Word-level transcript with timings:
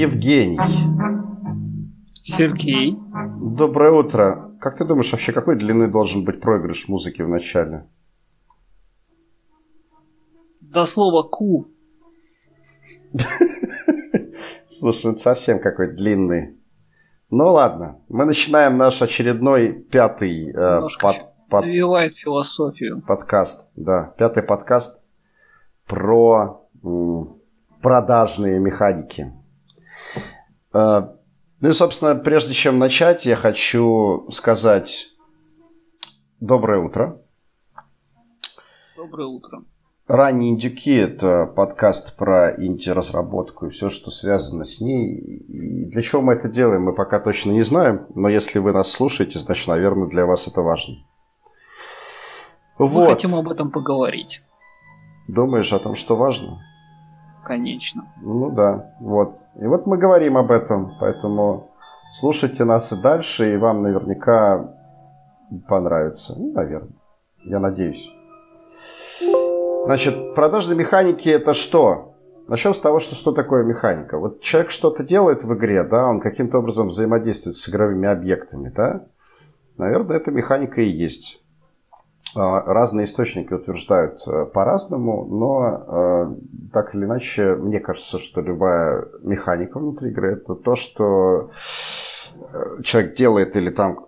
Евгений. 0.00 0.58
Сергей. 2.22 2.96
Доброе 3.38 3.92
утро. 3.92 4.56
Как 4.58 4.78
ты 4.78 4.86
думаешь, 4.86 5.12
вообще 5.12 5.32
какой 5.32 5.56
длины 5.56 5.88
должен 5.88 6.24
быть 6.24 6.40
проигрыш 6.40 6.88
музыки 6.88 7.20
в 7.20 7.28
начале? 7.28 7.86
До 10.62 10.86
слова 10.86 11.22
«ку». 11.22 11.68
Слушай, 14.68 15.12
это 15.12 15.20
совсем 15.20 15.58
какой 15.58 15.94
длинный. 15.94 16.56
Ну 17.28 17.52
ладно, 17.52 18.00
мы 18.08 18.24
начинаем 18.24 18.78
наш 18.78 19.02
очередной 19.02 19.72
пятый 19.72 20.50
э, 20.50 20.80
под, 20.98 21.26
под, 21.50 21.64
философию. 21.66 23.02
Подкаст, 23.06 23.68
да, 23.76 24.14
пятый 24.16 24.42
подкаст 24.42 25.02
про 25.86 26.66
м, 26.82 27.36
продажные 27.82 28.58
механики. 28.58 29.34
Э, 30.72 31.02
ну 31.60 31.68
и, 31.68 31.72
собственно, 31.72 32.14
прежде 32.14 32.54
чем 32.54 32.78
начать, 32.78 33.26
я 33.26 33.36
хочу 33.36 34.26
сказать 34.30 35.08
доброе 36.40 36.80
утро. 36.80 37.20
Доброе 38.96 39.28
утро. 39.28 39.62
Ранние 40.06 40.50
индюки– 40.50 40.94
это 40.96 41.46
подкаст 41.46 42.16
про 42.16 42.50
инди-разработку 42.50 43.66
и 43.66 43.70
все, 43.70 43.88
что 43.88 44.10
связано 44.10 44.64
с 44.64 44.80
ней. 44.80 45.14
И 45.14 45.84
для 45.84 46.02
чего 46.02 46.20
мы 46.20 46.32
это 46.32 46.48
делаем, 46.48 46.82
мы 46.82 46.94
пока 46.94 47.20
точно 47.20 47.52
не 47.52 47.62
знаем, 47.62 48.06
но 48.16 48.28
если 48.28 48.58
вы 48.58 48.72
нас 48.72 48.90
слушаете, 48.90 49.38
значит, 49.38 49.68
наверное, 49.68 50.08
для 50.08 50.26
вас 50.26 50.48
это 50.48 50.62
важно. 50.62 50.96
Мы 52.78 52.88
вот. 52.88 53.10
хотим 53.10 53.36
об 53.36 53.48
этом 53.50 53.70
поговорить. 53.70 54.42
Думаешь 55.28 55.72
о 55.72 55.78
том, 55.78 55.94
что 55.94 56.16
важно? 56.16 56.60
Конечно. 57.44 58.12
Ну 58.20 58.50
да, 58.50 58.96
вот. 59.00 59.39
И 59.56 59.66
вот 59.66 59.86
мы 59.86 59.98
говорим 59.98 60.36
об 60.36 60.50
этом, 60.50 60.92
поэтому 61.00 61.70
слушайте 62.12 62.64
нас 62.64 62.92
и 62.92 63.02
дальше, 63.02 63.54
и 63.54 63.56
вам 63.56 63.82
наверняка 63.82 64.74
понравится. 65.68 66.34
Ну, 66.38 66.52
наверное. 66.52 66.94
Я 67.44 67.58
надеюсь. 67.58 68.08
Значит, 69.86 70.34
продажные 70.34 70.76
механики 70.76 71.28
это 71.28 71.54
что? 71.54 72.14
Начнем 72.46 72.74
с 72.74 72.80
того, 72.80 72.98
что 72.98 73.14
что 73.14 73.32
такое 73.32 73.64
механика. 73.64 74.18
Вот 74.18 74.40
человек 74.40 74.70
что-то 74.70 75.04
делает 75.04 75.44
в 75.44 75.54
игре, 75.54 75.84
да, 75.84 76.06
он 76.06 76.20
каким-то 76.20 76.58
образом 76.58 76.88
взаимодействует 76.88 77.56
с 77.56 77.68
игровыми 77.68 78.08
объектами, 78.08 78.72
да. 78.74 79.06
Наверное, 79.78 80.16
это 80.16 80.30
механика 80.30 80.80
и 80.80 80.88
есть. 80.88 81.42
А, 82.34 82.60
разные 82.60 83.04
источники 83.04 83.52
утверждают 83.52 84.20
э, 84.26 84.46
по-разному, 84.46 85.24
но 85.24 85.84
э, 85.86 86.70
так 86.72 86.94
или 86.94 87.04
иначе, 87.04 87.56
мне 87.56 87.80
кажется, 87.80 88.18
что 88.18 88.40
любая 88.40 89.06
механика 89.22 89.78
внутри 89.78 90.10
игры 90.10 90.34
это 90.34 90.54
то, 90.54 90.76
что 90.76 91.50
э, 92.34 92.82
человек 92.82 93.16
делает 93.16 93.56
или 93.56 93.70
там 93.70 94.06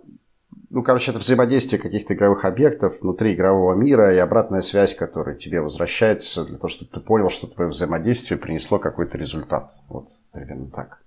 ну, 0.69 0.81
короче, 0.81 1.11
это 1.11 1.19
взаимодействие 1.19 1.79
каких-то 1.79 2.15
игровых 2.15 2.45
объектов 2.45 2.99
внутри 2.99 3.35
игрового 3.35 3.75
мира 3.75 4.11
и 4.11 4.17
обратная 4.17 4.61
связь, 4.61 4.95
которая 4.95 5.35
тебе 5.35 5.61
возвращается 5.61 6.45
для 6.45 6.57
того, 6.57 6.69
чтобы 6.69 6.89
ты 6.91 6.99
понял, 6.99 7.29
что 7.29 7.45
твое 7.45 7.69
взаимодействие 7.69 8.39
принесло 8.39 8.79
какой-то 8.79 9.15
результат. 9.15 9.71
Вот, 9.87 10.07
примерно 10.31 10.71
так. 10.71 11.03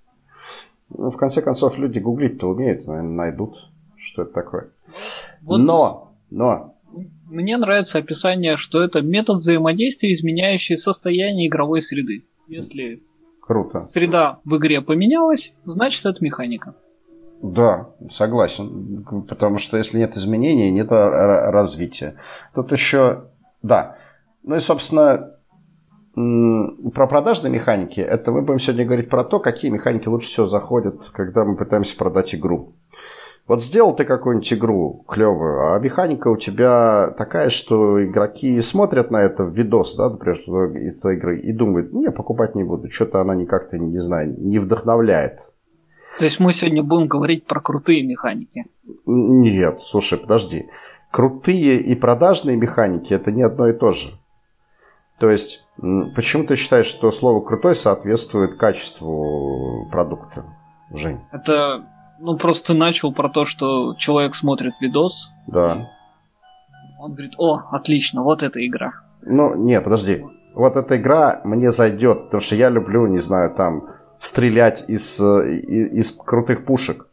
Ну, 0.91 1.11
в 1.11 1.17
конце 1.17 1.43
концов, 1.43 1.79
люди 1.79 1.99
гуглить-то 1.99 2.49
умеют, 2.49 2.87
наверное, 2.87 3.11
найдут, 3.11 3.57
что 3.97 4.23
это 4.23 4.33
такое. 4.35 4.69
Вот 5.43 5.59
но, 5.59 6.13
но... 6.31 6.76
Мне 7.27 7.57
нравится 7.57 7.99
описание, 7.99 8.57
что 8.57 8.83
это 8.83 9.03
метод 9.03 9.39
взаимодействия, 9.39 10.13
изменяющий 10.13 10.77
состояние 10.77 11.49
игровой 11.49 11.81
среды. 11.81 12.25
Если 12.49 13.03
Круто. 13.41 13.81
среда 13.81 14.41
в 14.45 14.57
игре 14.57 14.81
поменялась, 14.81 15.55
значит, 15.65 16.07
это 16.07 16.23
механика. 16.25 16.75
Да, 17.43 17.91
согласен. 18.11 19.05
Потому 19.29 19.59
что 19.59 19.77
если 19.77 19.99
нет 19.99 20.17
изменений, 20.17 20.71
нет 20.71 20.89
развития. 20.91 22.17
Тут 22.55 22.73
еще, 22.73 23.25
да. 23.63 23.99
Ну 24.43 24.57
и, 24.57 24.61
собственно, 24.61 25.33
про 26.15 27.07
продажные 27.07 27.53
механики, 27.53 28.01
это 28.01 28.33
мы 28.33 28.41
будем 28.41 28.59
сегодня 28.59 28.87
говорить 28.87 29.11
про 29.11 29.23
то, 29.23 29.39
какие 29.39 29.71
механики 29.71 30.09
лучше 30.09 30.29
всего 30.29 30.47
заходят, 30.47 31.11
когда 31.13 31.45
мы 31.45 31.57
пытаемся 31.57 31.95
продать 31.97 32.35
игру. 32.35 32.75
Вот 33.47 33.63
сделал 33.63 33.95
ты 33.95 34.05
какую-нибудь 34.05 34.53
игру 34.55 35.05
клевую, 35.09 35.73
а 35.73 35.79
механика 35.79 36.29
у 36.29 36.37
тебя 36.37 37.15
такая, 37.17 37.49
что 37.49 38.05
игроки 38.05 38.61
смотрят 38.61 39.13
на 39.13 39.23
это 39.23 39.45
в 39.45 39.57
видос, 39.57 39.95
да, 39.95 40.11
например, 40.11 40.77
из 40.77 41.01
той 41.01 41.15
игры, 41.15 41.39
и 41.39 41.53
думают, 41.53 41.93
не, 41.93 42.11
покупать 42.11 42.57
не 42.57 42.65
буду, 42.65 42.91
что-то 42.91 43.21
она 43.21 43.37
никак-то, 43.37 43.79
не 43.79 44.01
знаю, 44.01 44.35
не 44.37 44.59
вдохновляет. 44.59 45.53
То 46.19 46.25
есть 46.25 46.41
мы 46.41 46.53
сегодня 46.53 46.83
будем 46.83 47.07
говорить 47.07 47.47
про 47.47 47.61
крутые 47.61 48.03
механики? 48.03 48.65
Нет, 49.05 49.81
слушай, 49.81 50.19
подожди. 50.19 50.67
Крутые 51.13 51.81
и 51.81 51.95
продажные 51.95 52.57
механики 52.57 53.13
это 53.13 53.31
не 53.31 53.43
одно 53.43 53.69
и 53.69 53.73
то 53.75 53.93
же. 53.93 54.19
То 55.19 55.31
есть, 55.31 55.65
почему 55.77 56.45
ты 56.45 56.57
считаешь, 56.57 56.87
что 56.87 57.13
слово 57.13 57.41
крутой 57.41 57.75
соответствует 57.75 58.59
качеству 58.59 59.89
продукта, 59.91 60.45
Жень? 60.93 61.21
Это, 61.33 61.87
ну, 62.19 62.37
просто 62.37 62.75
начал 62.75 63.13
про 63.13 63.29
то, 63.29 63.45
что 63.45 63.95
человек 63.95 64.35
смотрит 64.35 64.75
видос. 64.81 65.33
Да. 65.47 65.89
Он 66.99 67.13
говорит, 67.13 67.35
о, 67.39 67.61
отлично, 67.71 68.23
вот 68.23 68.43
эта 68.43 68.65
игра. 68.67 68.93
Ну, 69.23 69.55
не, 69.55 69.81
подожди. 69.81 70.25
Вот 70.55 70.77
эта 70.77 70.97
игра 70.97 71.41
мне 71.45 71.71
зайдет, 71.71 72.25
потому 72.25 72.41
что 72.41 72.55
я 72.55 72.71
люблю, 72.71 73.07
не 73.07 73.19
знаю, 73.19 73.55
там, 73.55 73.89
стрелять 74.19 74.85
из, 74.89 75.21
э, 75.21 75.59
из, 75.59 75.93
из 75.93 76.11
крутых 76.13 76.65
пушек. 76.65 77.09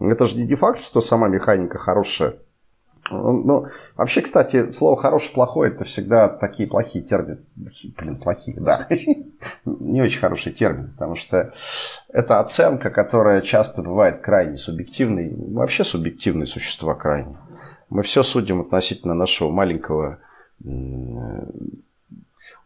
Это 0.00 0.26
же 0.26 0.36
не 0.36 0.54
факт, 0.54 0.82
что 0.82 1.00
сама 1.00 1.28
механика 1.28 1.78
хорошая. 1.78 2.34
Ну, 3.10 3.66
вообще, 3.96 4.20
кстати, 4.20 4.70
слово 4.72 4.96
хороший, 4.96 5.32
плохой 5.32 5.68
это 5.68 5.84
всегда 5.84 6.28
такие 6.28 6.68
плохие 6.68 7.04
термины. 7.04 7.38
Блин, 7.56 8.16
плохие, 8.16 8.60
да. 8.60 8.86
Не 9.64 10.02
очень 10.02 10.20
хороший 10.20 10.52
термин, 10.52 10.92
потому 10.92 11.16
что 11.16 11.52
это 12.08 12.38
оценка, 12.38 12.90
которая 12.90 13.40
часто 13.40 13.82
бывает 13.82 14.20
крайне 14.20 14.56
субъективной. 14.56 15.34
Вообще 15.34 15.84
субъективные 15.84 16.46
существа 16.46 16.94
крайне. 16.94 17.36
Мы 17.90 18.02
все 18.02 18.22
судим 18.22 18.60
относительно 18.60 19.14
нашего 19.14 19.50
маленького 19.50 20.18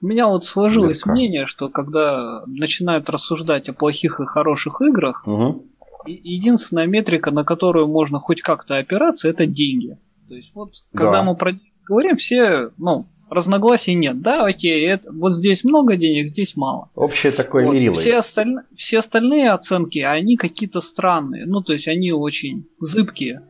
у 0.00 0.06
меня 0.06 0.28
вот 0.28 0.44
сложилось 0.44 0.98
Легко. 0.98 1.10
мнение, 1.12 1.46
что 1.46 1.68
когда 1.68 2.42
начинают 2.46 3.08
рассуждать 3.10 3.68
о 3.68 3.72
плохих 3.72 4.20
и 4.20 4.26
хороших 4.26 4.80
играх, 4.80 5.26
угу. 5.26 5.66
единственная 6.06 6.86
метрика, 6.86 7.30
на 7.30 7.44
которую 7.44 7.88
можно 7.88 8.18
хоть 8.18 8.42
как-то 8.42 8.76
опираться, 8.76 9.28
это 9.28 9.46
деньги. 9.46 9.98
То 10.28 10.34
есть 10.34 10.54
вот, 10.54 10.70
когда 10.92 11.12
да. 11.12 11.22
мы 11.24 11.36
про 11.36 11.52
говорим, 11.86 12.16
все, 12.16 12.70
ну, 12.78 13.06
разногласий 13.30 13.94
нет. 13.94 14.20
Да, 14.20 14.44
окей, 14.44 14.86
это, 14.86 15.12
вот 15.12 15.34
здесь 15.34 15.64
много 15.64 15.96
денег, 15.96 16.28
здесь 16.28 16.56
мало. 16.56 16.90
Общее 16.94 17.32
такое 17.32 17.64
вот, 17.64 17.74
мерило. 17.74 17.94
Все, 17.94 18.18
осталь... 18.18 18.56
все 18.76 18.98
остальные 18.98 19.50
оценки, 19.50 20.00
они 20.00 20.36
какие-то 20.36 20.80
странные. 20.80 21.46
Ну, 21.46 21.62
то 21.62 21.72
есть 21.72 21.88
они 21.88 22.12
очень 22.12 22.66
зыбкие. 22.80 23.42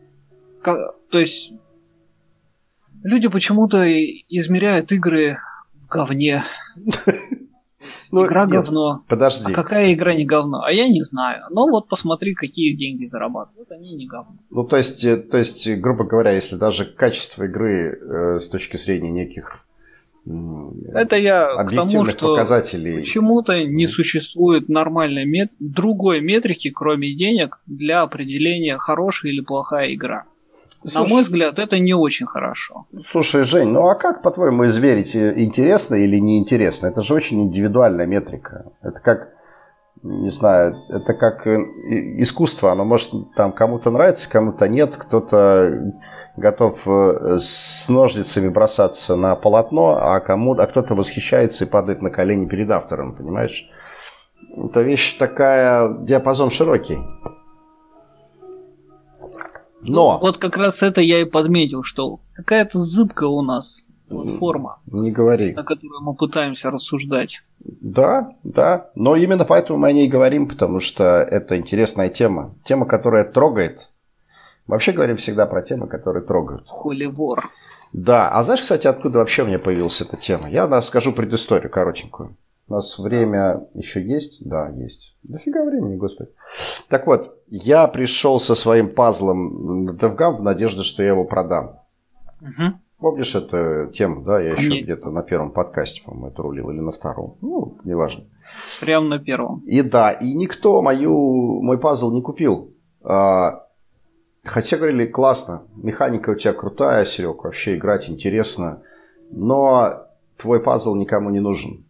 То 0.62 1.18
есть 1.18 1.52
люди 3.02 3.28
почему-то 3.28 3.86
измеряют 3.86 4.92
игры 4.92 5.38
в 5.74 5.86
говне. 5.88 6.42
Ну, 8.12 8.26
игра 8.26 8.46
нет, 8.46 8.52
говно. 8.52 9.04
Подожди. 9.08 9.52
А 9.52 9.54
какая 9.54 9.92
игра 9.92 10.14
не 10.14 10.24
говно? 10.24 10.62
А 10.62 10.72
я 10.72 10.88
не 10.88 11.02
знаю. 11.02 11.44
Но 11.50 11.68
вот 11.68 11.88
посмотри, 11.88 12.34
какие 12.34 12.74
деньги 12.74 13.04
зарабатывают. 13.06 13.70
Они 13.72 13.94
не 13.94 14.06
говно. 14.06 14.36
Ну, 14.50 14.64
то 14.64 14.76
есть, 14.76 15.04
э, 15.04 15.16
то 15.16 15.38
есть, 15.38 15.68
грубо 15.68 16.04
говоря, 16.04 16.32
если 16.32 16.56
даже 16.56 16.84
качество 16.84 17.44
игры 17.44 17.98
э, 18.00 18.40
с 18.40 18.48
точки 18.48 18.76
зрения 18.76 19.10
неких 19.10 19.66
это 20.92 21.16
я 21.16 21.54
к 21.64 21.70
тому, 21.70 22.04
что 22.04 22.34
показателей. 22.34 22.96
почему-то 22.96 23.64
не 23.64 23.86
существует 23.86 24.68
нормальной 24.68 25.24
мет... 25.24 25.52
другой 25.60 26.20
метрики, 26.20 26.70
кроме 26.70 27.14
денег, 27.14 27.60
для 27.66 28.02
определения 28.02 28.76
хорошая 28.76 29.30
или 29.30 29.40
плохая 29.40 29.94
игра. 29.94 30.24
Слушай, 30.86 31.08
На 31.08 31.14
мой 31.14 31.22
взгляд, 31.22 31.58
это 31.58 31.78
не 31.80 31.94
очень 31.94 32.26
хорошо. 32.26 32.86
Слушай, 33.04 33.42
Жень, 33.42 33.68
ну 33.68 33.88
а 33.88 33.96
как, 33.96 34.22
по-твоему, 34.22 34.66
измерить, 34.66 35.16
э, 35.16 35.34
интересно 35.36 35.96
или 35.96 36.18
неинтересно? 36.18 36.86
Это 36.86 37.02
же 37.02 37.14
очень 37.14 37.42
индивидуальная 37.42 38.06
метрика. 38.06 38.66
Это 38.82 39.00
как, 39.00 39.30
не 40.04 40.30
знаю, 40.30 40.76
это 40.88 41.12
как 41.14 41.44
э, 41.48 41.56
искусство. 42.22 42.70
Оно 42.70 42.84
может 42.84 43.10
там 43.34 43.52
кому-то 43.52 43.90
нравится, 43.90 44.30
кому-то 44.30 44.68
нет. 44.68 44.96
Кто-то 44.96 45.92
готов 46.36 46.86
э, 46.86 47.38
с 47.38 47.88
ножницами 47.88 48.48
бросаться 48.48 49.16
на 49.16 49.34
полотно, 49.34 49.98
а, 50.00 50.20
кому, 50.20 50.52
а 50.52 50.66
кто-то 50.68 50.94
восхищается 50.94 51.64
и 51.64 51.68
падает 51.68 52.00
на 52.00 52.10
колени 52.10 52.46
перед 52.46 52.70
автором, 52.70 53.16
понимаешь? 53.16 53.68
Это 54.56 54.82
вещь 54.82 55.16
такая, 55.18 55.98
диапазон 55.98 56.50
широкий. 56.50 56.98
Но... 59.88 60.14
Ну, 60.14 60.18
вот 60.20 60.38
как 60.38 60.56
раз 60.56 60.82
это 60.82 61.00
я 61.00 61.20
и 61.20 61.24
подметил, 61.24 61.82
что 61.82 62.20
какая-то 62.34 62.78
зыбка 62.78 63.24
у 63.24 63.42
нас 63.42 63.84
платформа, 64.08 64.80
не 64.86 65.10
говори. 65.10 65.52
на 65.52 65.62
которой 65.62 66.00
мы 66.00 66.14
пытаемся 66.14 66.70
рассуждать. 66.70 67.42
Да, 67.58 68.32
да. 68.44 68.90
Но 68.94 69.16
именно 69.16 69.44
поэтому 69.44 69.78
мы 69.78 69.88
о 69.88 69.92
ней 69.92 70.08
говорим, 70.08 70.48
потому 70.48 70.80
что 70.80 71.04
это 71.22 71.56
интересная 71.56 72.08
тема. 72.08 72.54
Тема, 72.64 72.86
которая 72.86 73.24
трогает. 73.24 73.90
Вообще 74.66 74.92
говорим 74.92 75.16
всегда 75.16 75.46
про 75.46 75.62
темы, 75.62 75.88
которые 75.88 76.24
трогают. 76.24 76.64
Холивор. 76.68 77.50
Да. 77.92 78.30
А 78.30 78.42
знаешь, 78.42 78.60
кстати, 78.60 78.86
откуда 78.86 79.18
вообще 79.18 79.42
у 79.42 79.46
меня 79.46 79.58
появилась 79.58 80.00
эта 80.00 80.16
тема? 80.16 80.48
Я 80.48 80.66
да, 80.66 80.82
скажу 80.82 81.12
предысторию 81.12 81.70
коротенькую. 81.70 82.36
У 82.68 82.72
нас 82.72 82.98
время 82.98 83.68
еще 83.74 84.04
есть? 84.04 84.44
Да, 84.44 84.70
есть. 84.70 85.16
Дофига 85.22 85.64
времени, 85.64 85.96
господи. 85.96 86.30
Так 86.88 87.06
вот, 87.06 87.38
я 87.48 87.86
пришел 87.86 88.40
со 88.40 88.56
своим 88.56 88.92
пазлом 88.92 89.84
на 89.84 89.90
DevGam 89.92 90.38
в 90.38 90.42
надежде, 90.42 90.82
что 90.82 91.02
я 91.04 91.10
его 91.10 91.24
продам. 91.24 91.80
Угу. 92.40 92.72
Помнишь 92.98 93.34
эту 93.36 93.92
тему, 93.92 94.22
да? 94.22 94.40
Я 94.40 94.52
еще 94.52 94.82
где-то 94.82 95.10
на 95.10 95.22
первом 95.22 95.52
подкасте, 95.52 96.02
по-моему, 96.02 96.28
это 96.28 96.42
рулил, 96.42 96.70
или 96.70 96.80
на 96.80 96.90
втором. 96.90 97.36
Ну, 97.40 97.78
неважно. 97.84 98.24
Прям 98.80 99.08
на 99.08 99.18
первом. 99.20 99.62
И 99.66 99.82
да, 99.82 100.10
и 100.10 100.34
никто 100.34 100.82
мою, 100.82 101.62
мой 101.62 101.78
пазл 101.78 102.12
не 102.12 102.22
купил. 102.22 102.74
А, 103.02 103.66
хотя 104.42 104.76
говорили, 104.76 105.06
классно, 105.06 105.62
механика 105.76 106.30
у 106.30 106.34
тебя 106.34 106.52
крутая, 106.52 107.04
Серег, 107.04 107.44
вообще 107.44 107.76
играть 107.76 108.08
интересно, 108.08 108.82
но 109.30 110.08
твой 110.36 110.60
пазл 110.60 110.96
никому 110.96 111.30
не 111.30 111.40
нужен. 111.40 111.85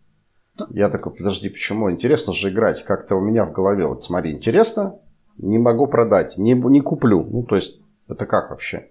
Я 0.70 0.88
такой, 0.88 1.12
подожди, 1.12 1.48
почему? 1.48 1.90
Интересно 1.90 2.32
же 2.32 2.50
играть. 2.50 2.84
Как-то 2.84 3.16
у 3.16 3.20
меня 3.20 3.44
в 3.44 3.52
голове, 3.52 3.86
вот 3.86 4.04
смотри, 4.04 4.32
интересно, 4.32 4.98
не 5.38 5.58
могу 5.58 5.86
продать, 5.86 6.38
не, 6.38 6.54
не 6.54 6.80
куплю. 6.80 7.24
Ну, 7.24 7.42
то 7.42 7.56
есть, 7.56 7.80
это 8.08 8.26
как 8.26 8.50
вообще? 8.50 8.88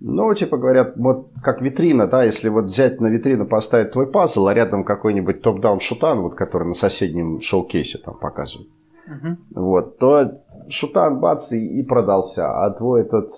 Ну, 0.00 0.34
типа 0.34 0.58
говорят, 0.58 0.96
вот 0.96 1.28
как 1.42 1.62
витрина, 1.62 2.06
да, 2.06 2.24
если 2.24 2.48
вот 2.48 2.66
взять 2.66 3.00
на 3.00 3.06
витрину, 3.06 3.46
поставить 3.46 3.92
твой 3.92 4.06
пазл, 4.06 4.48
а 4.48 4.54
рядом 4.54 4.84
какой-нибудь 4.84 5.40
топ-даун 5.40 5.80
шутан, 5.80 6.20
вот 6.20 6.34
который 6.34 6.68
на 6.68 6.74
соседнем 6.74 7.40
шоу-кейсе 7.40 7.98
там 7.98 8.18
показывают, 8.18 8.68
uh-huh. 9.08 9.36
вот, 9.54 9.98
то 9.98 10.42
шутан 10.68 11.20
бац 11.20 11.52
и, 11.52 11.80
и 11.80 11.82
продался, 11.84 12.64
а 12.64 12.70
твой 12.70 13.02
этот, 13.02 13.30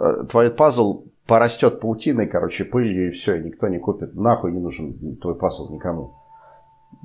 э, 0.00 0.24
твой 0.28 0.50
пазл 0.50 1.04
порастет 1.26 1.80
паутиной, 1.80 2.26
короче, 2.26 2.64
пылью 2.64 3.08
и 3.08 3.10
все, 3.10 3.36
и 3.36 3.44
никто 3.44 3.68
не 3.68 3.78
купит. 3.78 4.14
Нахуй 4.14 4.52
не 4.52 4.60
нужен 4.60 5.16
твой 5.16 5.34
пазл 5.34 5.72
никому. 5.72 6.14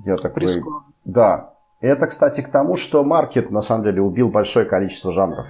Я 0.06 0.16
такой... 0.16 0.42
Прискорбно. 0.42 0.84
Да. 1.06 1.54
Это, 1.82 2.08
кстати, 2.08 2.42
к 2.42 2.50
тому, 2.50 2.76
что 2.76 3.04
маркет, 3.04 3.52
на 3.52 3.62
самом 3.62 3.84
деле, 3.86 4.02
убил 4.02 4.30
большое 4.30 4.66
количество 4.66 5.12
жанров. 5.14 5.48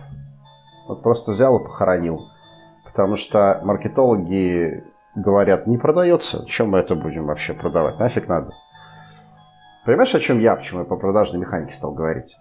Вот 0.87 1.01
просто 1.01 1.31
взял 1.31 1.59
и 1.59 1.63
похоронил. 1.63 2.19
Потому 2.85 3.15
что 3.15 3.61
маркетологи 3.63 4.83
говорят, 5.15 5.67
не 5.67 5.77
продается, 5.77 6.45
чем 6.45 6.69
мы 6.69 6.79
это 6.79 6.95
будем 6.95 7.25
вообще 7.25 7.53
продавать, 7.53 7.99
нафиг 7.99 8.27
надо. 8.27 8.51
Понимаешь, 9.85 10.13
о 10.13 10.19
чем 10.19 10.39
я, 10.39 10.55
почему 10.55 10.81
я 10.81 10.85
по 10.85 10.97
продажной 10.97 11.39
механике 11.39 11.73
стал 11.73 11.93
говорить? 11.93 12.37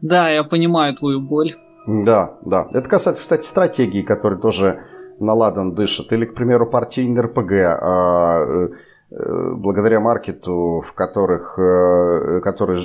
Да, 0.00 0.28
я 0.28 0.44
понимаю 0.44 0.94
твою 0.94 1.20
боль. 1.20 1.54
Да, 1.86 2.34
да. 2.44 2.68
Это 2.72 2.88
касается, 2.88 3.22
кстати, 3.22 3.46
стратегии, 3.46 4.02
которые 4.02 4.38
тоже 4.40 4.82
наладан 5.18 5.74
дышат. 5.74 6.12
Или, 6.12 6.26
к 6.26 6.34
примеру, 6.34 6.66
партийный 6.66 7.22
РПГ. 7.22 8.72
Э, 9.10 9.16
э, 9.16 9.52
благодаря 9.54 10.00
маркету, 10.00 10.84
в 10.86 10.92
которых, 10.94 11.58
э, 11.58 12.40
которые 12.42 12.80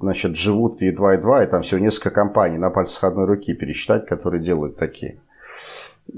значит, 0.00 0.36
живут 0.36 0.80
и 0.82 0.90
2 0.90 1.14
и 1.14 1.18
2, 1.18 1.44
и 1.44 1.46
там 1.46 1.62
всего 1.62 1.80
несколько 1.80 2.10
компаний 2.10 2.58
на 2.58 2.70
пальцах 2.70 3.04
одной 3.04 3.26
руки 3.26 3.54
пересчитать, 3.54 4.06
которые 4.06 4.42
делают 4.42 4.76
такие. 4.76 5.20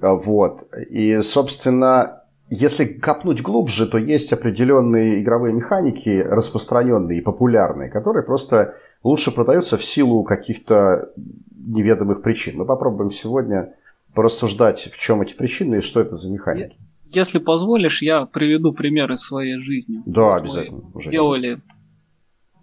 А, 0.03 0.15
вот. 0.15 0.65
И, 0.91 1.21
собственно, 1.23 2.23
если 2.51 2.85
копнуть 2.85 3.43
глубже, 3.43 3.87
то 3.87 3.99
есть 3.99 4.33
определенные 4.33 5.23
игровые 5.23 5.55
механики, 5.55 6.21
распространенные 6.21 7.19
и 7.19 7.23
популярные, 7.23 7.91
которые 7.91 8.23
просто 8.23 8.75
лучше 9.03 9.35
продаются 9.35 9.77
в 9.77 9.85
силу 9.85 10.23
каких-то 10.25 11.11
неведомых 11.57 12.23
причин. 12.23 12.59
Мы 12.59 12.65
попробуем 12.65 13.11
сегодня 13.11 13.73
порассуждать, 14.15 14.91
в 14.93 14.99
чем 14.99 15.23
эти 15.23 15.35
причины 15.35 15.77
и 15.77 15.81
что 15.81 16.01
это 16.01 16.15
за 16.15 16.31
механики. 16.31 16.77
Если 17.17 17.39
позволишь, 17.39 18.03
я 18.03 18.27
приведу 18.27 18.75
примеры 18.75 19.17
своей 19.17 19.59
жизни. 19.63 20.03
Да, 20.05 20.35
вот 20.35 20.41
обязательно. 20.41 20.83
Мы 20.93 21.11
делали 21.11 21.63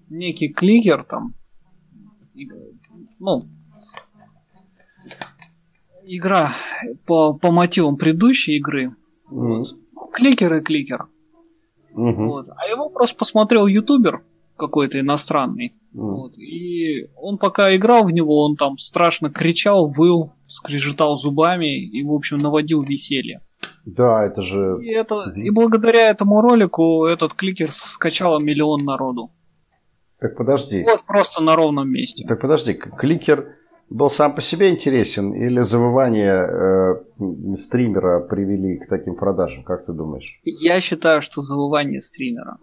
некий 0.10 0.50
кликер 0.50 1.04
там, 1.04 1.34
ну, 3.18 3.42
игра 6.04 6.52
по, 7.08 7.34
по 7.36 7.50
мотивам 7.50 7.98
предыдущей 7.98 8.58
игры. 8.58 8.96
Mm. 9.32 9.64
Вот. 9.96 10.14
Кликер 10.14 10.54
и 10.54 10.62
кликер. 10.62 11.08
Mm-hmm. 11.96 12.28
Вот. 12.28 12.48
А 12.56 12.68
его 12.68 12.90
просто 12.90 13.18
посмотрел 13.18 13.66
ютубер 13.66 14.24
какой-то 14.56 15.00
иностранный. 15.00 15.74
Mm. 15.96 16.00
Вот. 16.00 16.38
И 16.38 17.10
он 17.16 17.40
пока 17.40 17.76
играл 17.76 18.04
в 18.04 18.12
него, 18.12 18.46
он 18.46 18.56
там 18.56 18.78
страшно 18.78 19.32
кричал, 19.32 19.88
выл, 19.88 20.34
скрежетал 20.46 21.18
зубами 21.18 21.84
и, 21.84 22.04
в 22.04 22.12
общем, 22.12 22.38
наводил 22.38 22.84
веселье. 22.84 23.42
Да, 23.86 24.24
это 24.26 24.42
же... 24.42 24.78
И, 24.82 24.94
это, 24.94 25.24
и 25.36 25.50
благодаря 25.50 26.10
этому 26.10 26.42
ролику 26.42 27.06
этот 27.06 27.34
кликер 27.34 27.72
скачало 27.72 28.40
миллион 28.40 28.84
народу. 28.84 29.32
Так 30.20 30.38
подожди. 30.38 30.84
Вот 30.84 31.04
просто 31.06 31.44
на 31.44 31.56
ровном 31.56 31.90
месте. 31.90 32.26
Так 32.28 32.40
подожди, 32.40 32.74
кликер 32.74 33.56
был 33.90 34.10
сам 34.10 34.34
по 34.34 34.42
себе 34.42 34.70
интересен 34.70 35.34
или 35.34 35.62
завывание 35.62 36.48
э, 37.20 37.56
стримера 37.56 38.22
привели 38.22 38.80
к 38.80 38.88
таким 38.88 39.16
продажам? 39.16 39.64
Как 39.64 39.86
ты 39.86 39.94
думаешь? 39.94 40.40
Я 40.44 40.82
считаю, 40.82 41.22
что 41.22 41.42
завывание 41.42 42.00
стримера. 42.00 42.58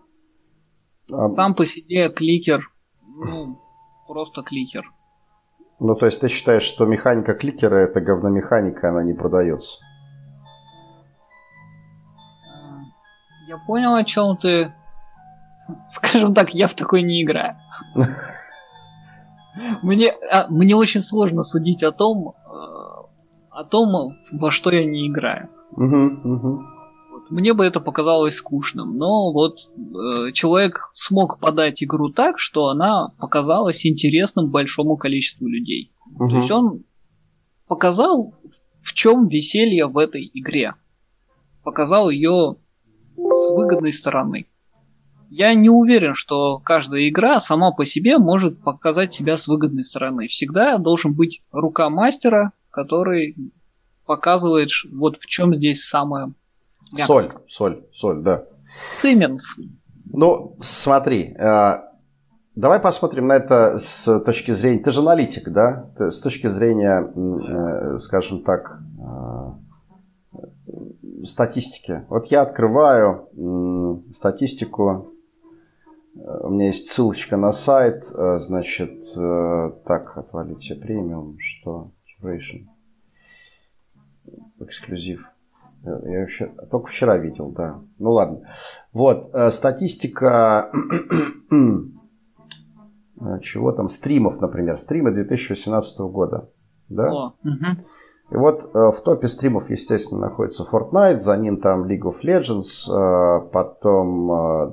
А... 1.12 1.28
Сам 1.28 1.54
по 1.54 1.66
себе 1.66 2.08
кликер, 2.08 2.62
ну, 3.02 3.60
просто 4.08 4.42
кликер. 4.42 4.84
Ну, 5.78 5.94
то 5.94 6.06
есть 6.06 6.20
ты 6.20 6.28
считаешь, 6.28 6.62
что 6.62 6.84
механика 6.84 7.34
кликера 7.34 7.76
это 7.76 8.00
говномеханика, 8.00 8.90
она 8.90 9.04
не 9.04 9.14
продается? 9.14 9.78
Я 13.50 13.58
понял, 13.58 13.96
о 13.96 14.04
чем 14.04 14.36
ты. 14.36 14.72
Скажем 15.88 16.34
так, 16.34 16.54
я 16.54 16.68
в 16.68 16.74
такой 16.74 17.02
не 17.02 17.20
играю. 17.20 17.56
Мне, 19.82 20.12
а, 20.30 20.46
мне 20.48 20.76
очень 20.76 21.02
сложно 21.02 21.42
судить 21.42 21.82
о 21.82 21.90
том, 21.90 22.28
э, 22.28 22.50
о 23.50 23.64
том, 23.64 24.14
во 24.32 24.52
что 24.52 24.70
я 24.70 24.84
не 24.84 25.08
играю. 25.08 25.48
Вот, 27.10 27.30
мне 27.30 27.52
бы 27.52 27.64
это 27.64 27.80
показалось 27.80 28.36
скучным, 28.36 28.96
но 28.96 29.32
вот 29.32 29.58
э, 29.76 30.30
человек 30.30 30.88
смог 30.94 31.40
подать 31.40 31.82
игру 31.82 32.12
так, 32.12 32.38
что 32.38 32.68
она 32.68 33.08
показалась 33.18 33.84
интересным 33.84 34.50
большому 34.50 34.96
количеству 34.96 35.48
людей. 35.48 35.92
То 36.16 36.36
есть 36.36 36.50
он 36.52 36.84
показал, 37.66 38.32
в 38.80 38.92
чем 38.92 39.26
веселье 39.26 39.88
в 39.88 39.98
этой 39.98 40.30
игре. 40.32 40.74
Показал 41.64 42.10
ее 42.10 42.56
с 43.32 43.54
выгодной 43.54 43.92
стороны 43.92 44.46
я 45.30 45.54
не 45.54 45.70
уверен, 45.70 46.14
что 46.14 46.58
каждая 46.58 47.08
игра 47.08 47.38
сама 47.38 47.70
по 47.70 47.86
себе 47.86 48.18
может 48.18 48.62
показать 48.62 49.12
себя 49.12 49.36
с 49.36 49.46
выгодной 49.46 49.84
стороны. 49.84 50.26
Всегда 50.26 50.76
должен 50.76 51.14
быть 51.14 51.42
рука 51.52 51.88
мастера, 51.88 52.52
который 52.70 53.36
показывает, 54.04 54.70
вот 54.92 55.16
в 55.18 55.26
чем 55.26 55.54
здесь 55.54 55.84
самое. 55.84 56.32
Соль, 57.06 57.30
соль, 57.46 57.84
соль, 57.92 58.22
да. 58.22 58.44
Сименс. 58.96 59.56
Ну, 60.12 60.56
смотри, 60.60 61.36
э, 61.38 61.78
давай 62.56 62.80
посмотрим 62.80 63.28
на 63.28 63.34
это 63.34 63.78
с 63.78 64.20
точки 64.24 64.50
зрения... 64.50 64.82
Ты 64.82 64.90
же 64.90 64.98
аналитик, 64.98 65.48
да? 65.50 65.90
С 65.96 66.20
точки 66.20 66.48
зрения, 66.48 67.04
э, 67.04 67.98
скажем 68.00 68.42
так, 68.42 68.79
статистики. 71.24 72.04
Вот 72.08 72.26
я 72.26 72.42
открываю 72.42 73.28
статистику 74.14 75.12
у 76.14 76.50
меня 76.50 76.66
есть 76.66 76.88
ссылочка 76.88 77.36
на 77.36 77.52
сайт, 77.52 78.04
э, 78.14 78.38
значит, 78.38 79.04
э, 79.16 79.72
так, 79.86 80.16
отвалите 80.16 80.74
премиум, 80.74 81.36
что, 81.38 81.92
Duration, 82.20 82.66
эксклюзив. 84.58 85.24
Я 85.82 86.22
еще 86.22 86.48
только 86.70 86.88
вчера 86.88 87.16
видел, 87.16 87.50
да. 87.50 87.80
Ну 87.98 88.10
ладно. 88.10 88.42
Вот, 88.92 89.30
э, 89.32 89.50
статистика 89.50 90.70
чего 93.40 93.72
там, 93.72 93.88
стримов, 93.88 94.40
например, 94.40 94.76
стримы 94.76 95.12
2018 95.12 96.00
года. 96.00 96.50
Да? 96.88 97.08
О, 97.08 97.34
угу. 97.42 97.84
И 98.30 98.36
вот 98.36 98.70
э, 98.72 98.90
в 98.90 99.00
топе 99.00 99.26
стримов, 99.26 99.70
естественно, 99.70 100.28
находится 100.28 100.64
Fortnite, 100.64 101.18
за 101.18 101.36
ним 101.36 101.60
там 101.60 101.84
League 101.84 102.02
of 102.02 102.16
Legends, 102.24 102.88
э, 102.88 103.48
потом 103.52 104.30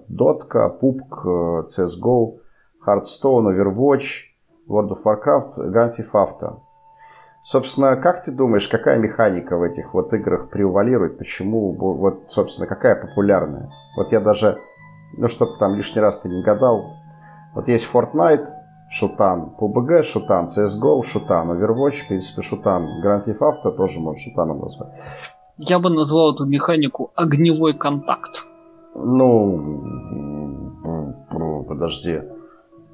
Dota, 0.09 0.79
PUBG, 0.79 1.67
CSGO, 1.67 2.39
Hearthstone, 2.85 3.47
Overwatch, 3.51 4.27
World 4.67 4.91
of 4.91 5.03
Warcraft, 5.03 5.71
Grand 5.71 5.97
Theft 5.97 6.13
Auto. 6.13 6.59
Собственно, 7.43 7.95
как 7.95 8.23
ты 8.23 8.31
думаешь, 8.31 8.67
какая 8.67 8.99
механика 8.99 9.57
в 9.57 9.63
этих 9.63 9.93
вот 9.93 10.13
играх 10.13 10.49
преувалирует? 10.49 11.17
Почему, 11.17 11.71
вот, 11.71 12.25
собственно, 12.27 12.67
какая 12.67 12.95
популярная? 12.95 13.71
Вот 13.95 14.11
я 14.11 14.19
даже, 14.19 14.57
ну, 15.17 15.29
чтобы 15.29 15.57
там 15.57 15.75
лишний 15.75 16.01
раз 16.01 16.17
ты 16.19 16.27
не 16.27 16.43
гадал, 16.43 16.83
вот 17.55 17.69
есть 17.69 17.89
Fortnite, 17.91 18.45
шутан, 18.89 19.53
PUBG 19.60 20.03
шутан, 20.03 20.48
CSGO 20.48 21.03
шутан, 21.03 21.51
Overwatch, 21.51 22.03
в 22.03 22.08
принципе, 22.08 22.41
шутан, 22.41 22.88
Grand 23.03 23.25
Theft 23.25 23.39
Auto 23.41 23.72
тоже 23.72 24.00
можно 24.00 24.20
шутаном 24.20 24.60
назвать. 24.60 24.91
Я 25.58 25.79
бы 25.79 25.89
назвал 25.89 26.34
эту 26.34 26.46
механику 26.46 27.12
огневой 27.15 27.74
контакт. 27.74 28.48
Ну, 28.96 29.84
подожди. 31.67 32.22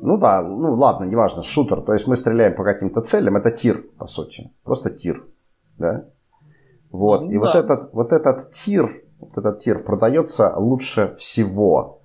Ну 0.01 0.17
да, 0.17 0.41
ну 0.41 0.73
ладно, 0.75 1.05
неважно, 1.05 1.43
шутер. 1.43 1.81
То 1.81 1.93
есть 1.93 2.07
мы 2.07 2.15
стреляем 2.15 2.55
по 2.55 2.63
каким-то 2.63 3.01
целям, 3.01 3.37
это 3.37 3.51
тир, 3.51 3.83
по 3.97 4.07
сути. 4.07 4.51
Просто 4.63 4.89
тир. 4.89 5.25
Да? 5.77 6.05
Вот. 6.91 7.21
Ну, 7.21 7.31
и 7.31 7.33
да. 7.35 7.39
вот 7.39 7.55
этот, 7.55 7.93
вот 7.93 8.11
этот 8.11 8.51
тир, 8.51 9.03
вот 9.19 9.37
этот 9.37 9.59
тир 9.59 9.83
продается 9.83 10.53
лучше 10.57 11.13
всего. 11.17 12.01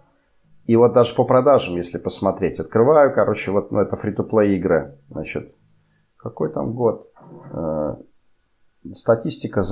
И 0.69 0.77
вот 0.77 0.93
даже 0.93 1.15
по 1.15 1.25
продажам, 1.25 1.77
если 1.77 1.97
посмотреть, 1.97 2.61
открываю, 2.61 3.15
короче, 3.15 3.51
вот 3.51 3.73
ну, 3.73 3.81
это 3.81 3.97
фри-то-плей 3.97 4.59
игры. 4.59 4.99
Значит, 5.09 5.57
какой 6.19 6.53
там 6.53 6.75
год? 6.75 7.11
Э, 7.55 7.97
статистика, 8.93 9.63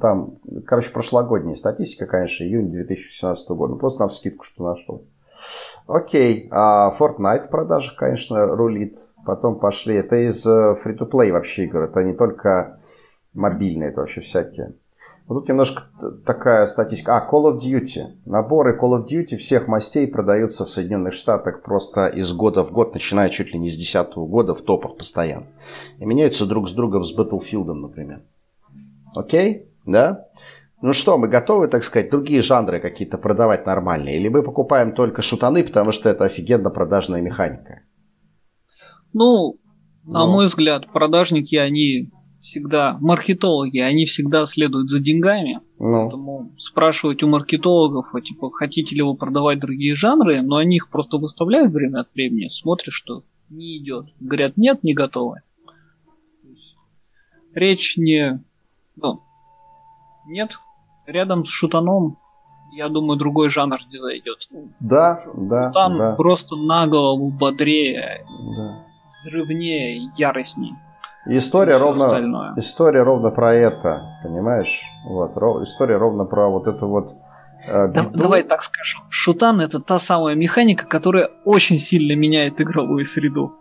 там, 0.00 0.40
короче, 0.66 0.92
прошлогодняя 0.92 1.54
статистика, 1.54 2.06
конечно, 2.06 2.42
июнь 2.42 2.68
2017 2.72 3.48
года. 3.50 3.76
Просто 3.76 4.02
на 4.02 4.10
скидку, 4.10 4.42
что 4.42 4.64
нашел. 4.64 5.06
Окей, 5.86 6.48
а 6.50 6.92
Fortnite 6.98 7.48
продажи, 7.48 7.94
конечно, 7.96 8.44
рулит. 8.44 8.96
Потом 9.24 9.60
пошли, 9.60 9.94
это 9.94 10.16
из 10.16 10.44
э, 10.44 10.74
вообще 11.30 11.64
игры, 11.66 11.84
это 11.84 12.02
не 12.02 12.14
только 12.14 12.76
мобильные, 13.34 13.90
это 13.90 14.00
вообще 14.00 14.20
всякие. 14.20 14.74
Вот 15.30 15.42
тут 15.42 15.48
немножко 15.48 15.84
такая 16.26 16.66
статистика. 16.66 17.16
А, 17.16 17.24
Call 17.24 17.52
of 17.52 17.60
Duty. 17.60 18.18
Наборы 18.26 18.76
Call 18.76 18.98
of 18.98 19.06
Duty 19.06 19.36
всех 19.36 19.68
мастей 19.68 20.08
продаются 20.08 20.64
в 20.64 20.70
Соединенных 20.70 21.12
Штатах 21.14 21.62
просто 21.62 22.08
из 22.08 22.32
года 22.32 22.64
в 22.64 22.72
год, 22.72 22.94
начиная 22.94 23.28
чуть 23.30 23.52
ли 23.52 23.58
не 23.60 23.68
с 23.68 23.74
2010 23.74 24.16
года 24.16 24.54
в 24.54 24.62
топах 24.62 24.96
постоянно. 24.96 25.46
И 26.00 26.04
меняются 26.04 26.46
друг 26.46 26.68
с 26.68 26.72
другом 26.72 27.04
с 27.04 27.16
Battlefield, 27.16 27.72
например. 27.72 28.24
Окей? 29.14 29.68
Да? 29.86 30.26
Ну 30.82 30.92
что, 30.92 31.16
мы 31.16 31.28
готовы, 31.28 31.68
так 31.68 31.84
сказать, 31.84 32.10
другие 32.10 32.42
жанры 32.42 32.80
какие-то 32.80 33.16
продавать 33.16 33.66
нормальные? 33.66 34.16
Или 34.16 34.26
мы 34.26 34.42
покупаем 34.42 34.96
только 34.96 35.22
шутаны, 35.22 35.62
потому 35.62 35.92
что 35.92 36.08
это 36.08 36.24
офигенно 36.24 36.70
продажная 36.70 37.20
механика? 37.20 37.82
Ну, 39.12 39.60
на 40.02 40.26
ну. 40.26 40.32
мой 40.32 40.46
взгляд, 40.46 40.90
продажники, 40.92 41.54
они 41.54 42.10
всегда, 42.40 42.96
маркетологи, 43.00 43.78
они 43.78 44.06
всегда 44.06 44.46
следуют 44.46 44.90
за 44.90 45.00
деньгами. 45.00 45.60
Ну. 45.78 46.02
Поэтому 46.02 46.52
спрашивать 46.58 47.22
у 47.22 47.28
маркетологов, 47.28 48.14
а, 48.14 48.20
типа, 48.20 48.50
хотите 48.50 48.96
ли 48.96 49.02
вы 49.02 49.14
продавать 49.14 49.60
другие 49.60 49.94
жанры, 49.94 50.40
но 50.42 50.56
они 50.56 50.76
их 50.76 50.90
просто 50.90 51.18
выставляют 51.18 51.72
время 51.72 52.00
от 52.00 52.14
времени, 52.14 52.48
смотришь, 52.48 52.94
что 52.94 53.22
не 53.48 53.78
идет. 53.78 54.06
Говорят, 54.20 54.56
нет, 54.56 54.82
не 54.82 54.94
готовы. 54.94 55.42
Речь 57.54 57.96
не... 57.96 58.42
Ну, 58.96 59.22
нет, 60.26 60.58
рядом 61.06 61.44
с 61.44 61.48
шутаном, 61.48 62.18
я 62.72 62.88
думаю, 62.88 63.18
другой 63.18 63.50
жанр 63.50 63.78
не 63.90 63.98
зайдет. 63.98 64.48
Да, 64.78 65.20
да. 65.34 65.68
Шутан 65.68 65.98
да. 65.98 66.14
просто 66.14 66.56
на 66.56 66.86
голову 66.86 67.30
бодрее, 67.30 68.24
да. 68.56 68.86
взрывнее, 69.10 70.10
яростней. 71.26 71.38
история 71.38 71.76
ровно, 71.76 72.54
история 72.56 73.02
ровно 73.02 73.30
про 73.30 73.54
это, 73.54 74.02
понимаешь? 74.22 74.82
Вот, 75.06 75.36
ров, 75.36 75.62
история 75.62 75.96
ровно 75.96 76.24
про 76.24 76.48
вот 76.48 76.66
это 76.66 76.86
вот. 76.86 77.12
Э, 77.68 77.88
да, 77.88 78.06
давай 78.12 78.42
так 78.42 78.62
скажу. 78.62 79.00
Шутан 79.08 79.60
это 79.60 79.80
та 79.80 79.98
самая 79.98 80.34
механика, 80.34 80.86
которая 80.86 81.28
очень 81.44 81.78
сильно 81.78 82.18
меняет 82.18 82.60
игровую 82.60 83.04
среду. 83.04 83.54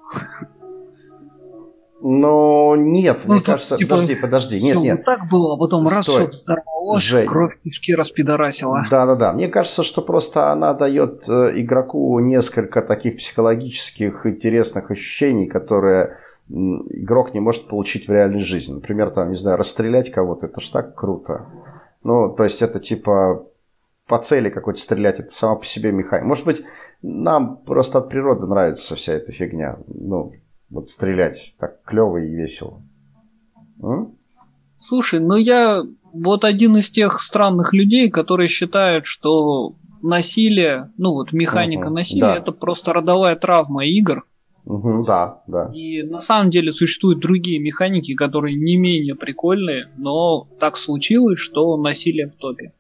Но 2.02 2.76
нет, 2.78 3.24
ну, 3.26 3.34
мне 3.34 3.44
кажется... 3.44 3.78
Типа, 3.78 3.96
подожди, 3.96 4.16
подожди, 4.16 4.62
нет, 4.62 4.78
нет. 4.78 4.98
Вот 4.98 5.06
так 5.06 5.30
было, 5.30 5.56
а 5.56 5.58
потом 5.58 5.86
раз 5.86 6.08
все 6.08 6.28
взорвалось, 6.28 7.04
Жень. 7.04 7.28
кровь 7.28 7.58
кишки 7.62 7.94
распидорасила. 7.94 8.86
Да-да-да, 8.90 9.34
мне 9.34 9.50
кажется, 9.50 9.84
что 9.84 10.02
просто 10.02 10.52
она 10.52 10.74
дает 10.74 11.28
э, 11.28 11.52
игроку 11.56 12.18
несколько 12.20 12.82
таких 12.82 13.18
психологических 13.18 14.26
интересных 14.26 14.90
ощущений, 14.92 15.48
которые 15.48 16.18
игрок 16.50 17.34
не 17.34 17.40
может 17.40 17.68
получить 17.68 18.08
в 18.08 18.12
реальной 18.12 18.42
жизни. 18.42 18.74
Например, 18.74 19.12
там, 19.12 19.32
не 19.32 19.38
знаю, 19.38 19.58
расстрелять 19.58 20.12
кого-то, 20.12 20.48
это 20.48 20.60
ж 20.62 20.70
так 20.70 20.96
круто. 20.96 21.46
Ну, 22.04 22.30
то 22.30 22.44
есть 22.44 22.62
это 22.62 22.80
типа 22.80 23.46
по 24.08 24.18
цели 24.18 24.50
какой-то 24.50 24.80
стрелять, 24.80 25.20
это 25.20 25.34
сама 25.34 25.56
по 25.56 25.66
себе 25.66 25.92
механика. 25.92 26.28
Может 26.28 26.46
быть, 26.46 26.64
нам 27.02 27.58
просто 27.58 28.00
от 28.00 28.10
природы 28.10 28.48
нравится 28.48 28.96
вся 28.96 29.14
эта 29.14 29.32
фигня. 29.32 29.78
Ну, 29.88 30.34
вот 30.70 30.90
стрелять 30.90 31.54
так 31.60 31.84
клево 31.84 32.18
и 32.18 32.34
весело. 32.34 32.82
М? 33.82 34.16
Слушай, 34.80 35.20
ну 35.20 35.36
я 35.36 35.84
вот 36.14 36.46
один 36.46 36.78
из 36.78 36.90
тех 36.90 37.22
странных 37.22 37.74
людей, 37.74 38.10
которые 38.10 38.48
считают, 38.48 39.06
что 39.06 39.76
насилие, 40.02 40.92
ну 40.98 41.12
вот 41.12 41.34
механика 41.34 41.88
угу, 41.88 41.96
насилия, 41.96 42.22
да. 42.22 42.36
это 42.38 42.52
просто 42.52 42.94
родовая 42.94 43.36
травма 43.36 43.86
игр. 43.86 44.26
Угу, 44.66 45.06
да, 45.06 45.42
да. 45.48 45.72
И 45.74 46.04
на 46.04 46.20
самом 46.20 46.50
деле 46.50 46.72
существуют 46.72 47.20
другие 47.20 47.60
механики, 47.60 48.14
которые 48.14 48.56
не 48.56 48.78
менее 48.78 49.16
прикольные, 49.16 49.90
но 49.98 50.48
так 50.60 50.78
случилось, 50.78 51.40
что 51.40 51.76
насилие 51.78 52.28
в 52.28 52.36
топе. 52.36 52.74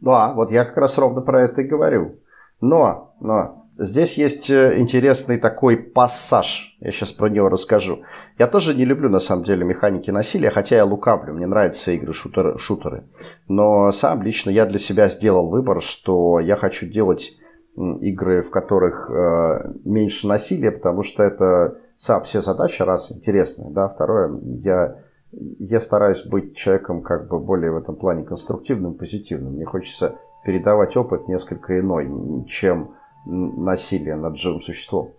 Да, 0.00 0.32
вот 0.34 0.50
я 0.50 0.64
как 0.64 0.76
раз 0.76 0.98
ровно 0.98 1.20
про 1.20 1.44
это 1.44 1.62
и 1.62 1.64
говорю. 1.64 2.20
Но, 2.60 3.14
но, 3.20 3.66
Здесь 3.78 4.16
есть 4.16 4.48
э, 4.48 4.78
интересный 4.78 5.36
такой 5.36 5.76
пассаж. 5.76 6.74
Я 6.80 6.92
сейчас 6.92 7.12
про 7.12 7.28
него 7.28 7.50
расскажу. 7.50 8.04
Я 8.38 8.46
тоже 8.46 8.74
не 8.74 8.86
люблю, 8.86 9.10
на 9.10 9.20
самом 9.20 9.44
деле, 9.44 9.64
механики 9.64 10.10
насилия, 10.10 10.48
хотя 10.48 10.76
я 10.76 10.86
лукавлю. 10.86 11.34
Мне 11.34 11.46
нравятся 11.46 11.92
игры 11.92 12.14
шутеры, 12.14 12.58
шутеры. 12.58 13.04
Но 13.48 13.90
сам 13.92 14.22
лично 14.22 14.48
я 14.48 14.64
для 14.64 14.78
себя 14.78 15.08
сделал 15.08 15.50
выбор, 15.50 15.82
что 15.82 16.40
я 16.40 16.56
хочу 16.56 16.86
делать 16.86 17.36
игры, 17.76 18.42
в 18.42 18.50
которых 18.50 19.10
э, 19.10 19.72
меньше 19.84 20.26
насилия, 20.26 20.70
потому 20.70 21.02
что 21.02 21.22
это 21.22 21.78
сам 21.96 22.22
все 22.22 22.40
задачи, 22.40 22.82
раз, 22.82 23.12
интересные, 23.12 23.70
да, 23.70 23.88
второе, 23.88 24.38
я, 24.58 24.96
я 25.32 25.80
стараюсь 25.80 26.24
быть 26.24 26.56
человеком 26.56 27.02
как 27.02 27.28
бы 27.28 27.38
более 27.38 27.70
в 27.70 27.76
этом 27.76 27.96
плане 27.96 28.24
конструктивным, 28.24 28.94
позитивным. 28.94 29.54
Мне 29.54 29.64
хочется 29.64 30.16
передавать 30.44 30.96
опыт 30.96 31.28
несколько 31.28 31.78
иной, 31.78 32.44
чем 32.46 32.94
насилия 33.26 34.16
над 34.16 34.36
живым 34.36 34.60
существом. 34.60 35.12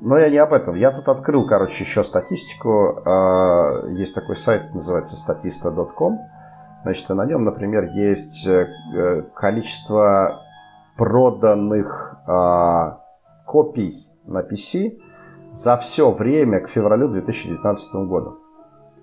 Но 0.00 0.18
я 0.18 0.30
не 0.30 0.38
об 0.38 0.52
этом. 0.52 0.74
Я 0.74 0.90
тут 0.90 1.08
открыл, 1.08 1.46
короче, 1.46 1.84
еще 1.84 2.02
статистику. 2.02 3.02
А, 3.04 3.86
есть 3.90 4.14
такой 4.14 4.34
сайт, 4.34 4.74
называется 4.74 5.16
statista.com. 5.16 6.18
Значит, 6.82 7.08
на 7.10 7.24
нем, 7.24 7.44
например, 7.44 7.84
есть 7.92 8.46
э, 8.46 9.22
количество 9.34 10.42
проданных 10.96 12.16
а, 12.26 13.00
копий 13.46 13.94
на 14.24 14.42
PC 14.42 14.98
за 15.52 15.76
все 15.76 16.10
время 16.10 16.60
к 16.60 16.68
февралю 16.68 17.08
2019 17.08 17.94
года. 18.06 18.32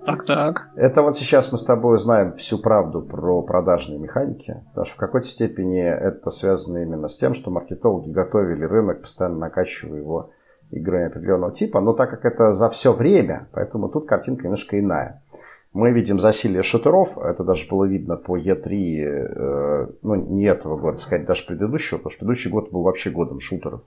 Так, 0.05 0.25
так. 0.25 0.69
Это 0.75 1.03
вот 1.03 1.17
сейчас 1.17 1.51
мы 1.51 1.57
с 1.57 1.63
тобой 1.63 1.97
знаем 1.99 2.33
всю 2.33 2.57
правду 2.57 3.01
про 3.01 3.41
продажные 3.43 3.99
механики, 3.99 4.63
потому 4.69 4.85
что 4.85 4.95
в 4.95 4.99
какой-то 4.99 5.27
степени 5.27 5.81
это 5.81 6.29
связано 6.29 6.79
именно 6.79 7.07
с 7.07 7.17
тем, 7.17 7.33
что 7.33 7.51
маркетологи 7.51 8.09
готовили 8.09 8.63
рынок, 8.63 9.01
постоянно 9.01 9.37
накачивая 9.37 9.99
его 9.99 10.31
играми 10.71 11.07
определенного 11.07 11.51
типа, 11.51 11.81
но 11.81 11.93
так 11.93 12.09
как 12.09 12.25
это 12.25 12.51
за 12.51 12.69
все 12.69 12.93
время, 12.93 13.49
поэтому 13.51 13.89
тут 13.89 14.07
картинка 14.07 14.43
немножко 14.43 14.79
иная. 14.79 15.21
Мы 15.71 15.91
видим 15.91 16.19
засилие 16.19 16.63
шутеров, 16.63 17.17
это 17.17 17.43
даже 17.43 17.67
было 17.67 17.85
видно 17.85 18.17
по 18.17 18.37
E3, 18.37 18.71
э, 18.71 19.87
ну 20.01 20.15
не 20.15 20.45
этого 20.45 20.77
года, 20.77 20.97
сказать, 20.97 21.25
даже 21.27 21.45
предыдущего, 21.45 21.97
потому 21.97 22.11
что 22.11 22.19
предыдущий 22.19 22.49
год 22.49 22.71
был 22.71 22.81
вообще 22.81 23.11
годом 23.11 23.39
шутеров. 23.39 23.81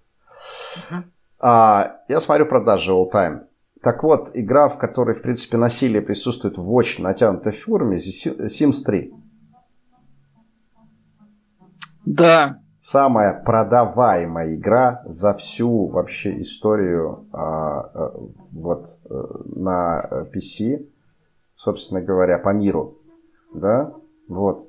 Uh-huh. 0.90 1.02
А, 1.40 1.96
я 2.08 2.20
смотрю 2.20 2.46
продажи 2.46 2.92
all 2.92 3.10
time. 3.12 3.46
Так 3.82 4.04
вот, 4.04 4.30
игра, 4.34 4.68
в 4.68 4.78
которой, 4.78 5.14
в 5.16 5.22
принципе, 5.22 5.56
насилие 5.56 6.02
присутствует 6.02 6.56
в 6.56 6.72
очень 6.72 7.02
натянутой 7.02 7.52
форме, 7.52 7.96
Sims 7.96 8.84
3. 8.86 9.12
Да. 12.06 12.60
Самая 12.78 13.42
продаваемая 13.42 14.54
игра 14.54 15.02
за 15.06 15.34
всю 15.34 15.86
вообще 15.88 16.40
историю 16.40 17.26
а, 17.32 17.80
а, 17.80 18.12
вот 18.52 18.86
э, 19.08 19.14
на 19.56 20.26
PC, 20.32 20.86
собственно 21.62 22.00
говоря, 22.00 22.38
по 22.38 22.49
миру. 22.49 22.99
Да? 23.54 23.92
Вот. 24.28 24.69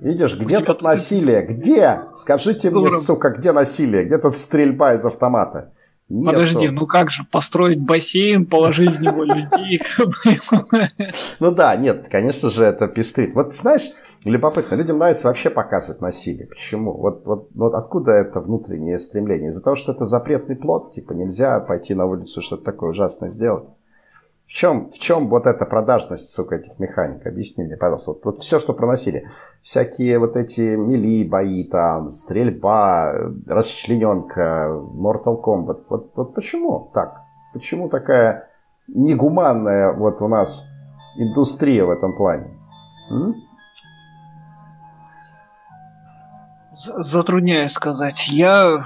Видишь, 0.00 0.36
где 0.36 0.58
тут 0.58 0.82
насилие? 0.82 1.42
Где? 1.42 2.00
Скажите 2.14 2.70
мне, 2.70 2.90
сука, 2.90 3.30
где 3.30 3.52
насилие? 3.52 4.04
Где 4.04 4.18
тут 4.18 4.34
стрельба 4.34 4.94
из 4.94 5.06
автомата? 5.06 5.72
Нету. 6.08 6.32
Подожди, 6.32 6.68
ну 6.68 6.86
как 6.86 7.10
же, 7.10 7.22
построить 7.30 7.80
бассейн, 7.80 8.44
положить 8.44 8.96
в 8.96 9.00
него 9.00 9.24
людей? 9.24 9.80
Ну 11.40 11.50
да, 11.52 11.76
нет, 11.76 12.08
конечно 12.10 12.50
же, 12.50 12.64
это 12.64 12.88
пестрит. 12.88 13.34
Вот 13.34 13.54
знаешь, 13.54 13.88
любопытно, 14.24 14.74
людям 14.74 14.98
нравится 14.98 15.28
вообще 15.28 15.48
показывать 15.48 16.02
насилие. 16.02 16.46
Почему? 16.46 16.92
Вот, 16.92 17.26
вот, 17.26 17.48
вот 17.54 17.74
откуда 17.74 18.10
это 18.10 18.40
внутреннее 18.40 18.98
стремление? 18.98 19.48
Из-за 19.48 19.62
того, 19.62 19.76
что 19.76 19.92
это 19.92 20.04
запретный 20.04 20.56
плод, 20.56 20.92
типа 20.92 21.12
нельзя 21.12 21.58
пойти 21.60 21.94
на 21.94 22.04
улицу 22.04 22.42
что-то 22.42 22.64
такое 22.64 22.90
ужасное 22.90 23.30
сделать. 23.30 23.64
В 24.52 24.54
чем, 24.54 24.90
в 24.90 24.98
чем 24.98 25.30
вот 25.30 25.46
эта 25.46 25.64
продажность, 25.64 26.28
сука, 26.28 26.56
этих 26.56 26.78
механик? 26.78 27.26
Объясни 27.26 27.64
мне, 27.64 27.78
пожалуйста. 27.78 28.10
Вот, 28.10 28.24
вот 28.26 28.42
все, 28.42 28.60
что 28.60 28.74
проносили. 28.74 29.26
Всякие 29.62 30.18
вот 30.18 30.36
эти 30.36 30.76
мили 30.76 31.26
бои, 31.26 31.64
там, 31.64 32.10
стрельба, 32.10 33.14
расчлененка, 33.46 34.68
Mortal 34.68 35.42
Kombat. 35.42 35.84
Вот, 35.88 36.12
вот 36.14 36.34
почему 36.34 36.90
так? 36.92 37.22
Почему 37.54 37.88
такая 37.88 38.50
негуманная 38.88 39.94
вот 39.94 40.20
у 40.20 40.28
нас 40.28 40.68
индустрия 41.16 41.86
в 41.86 41.90
этом 41.90 42.14
плане? 42.14 42.50
М? 43.10 43.34
Затрудняюсь 46.74 47.72
сказать. 47.72 48.28
Я 48.28 48.82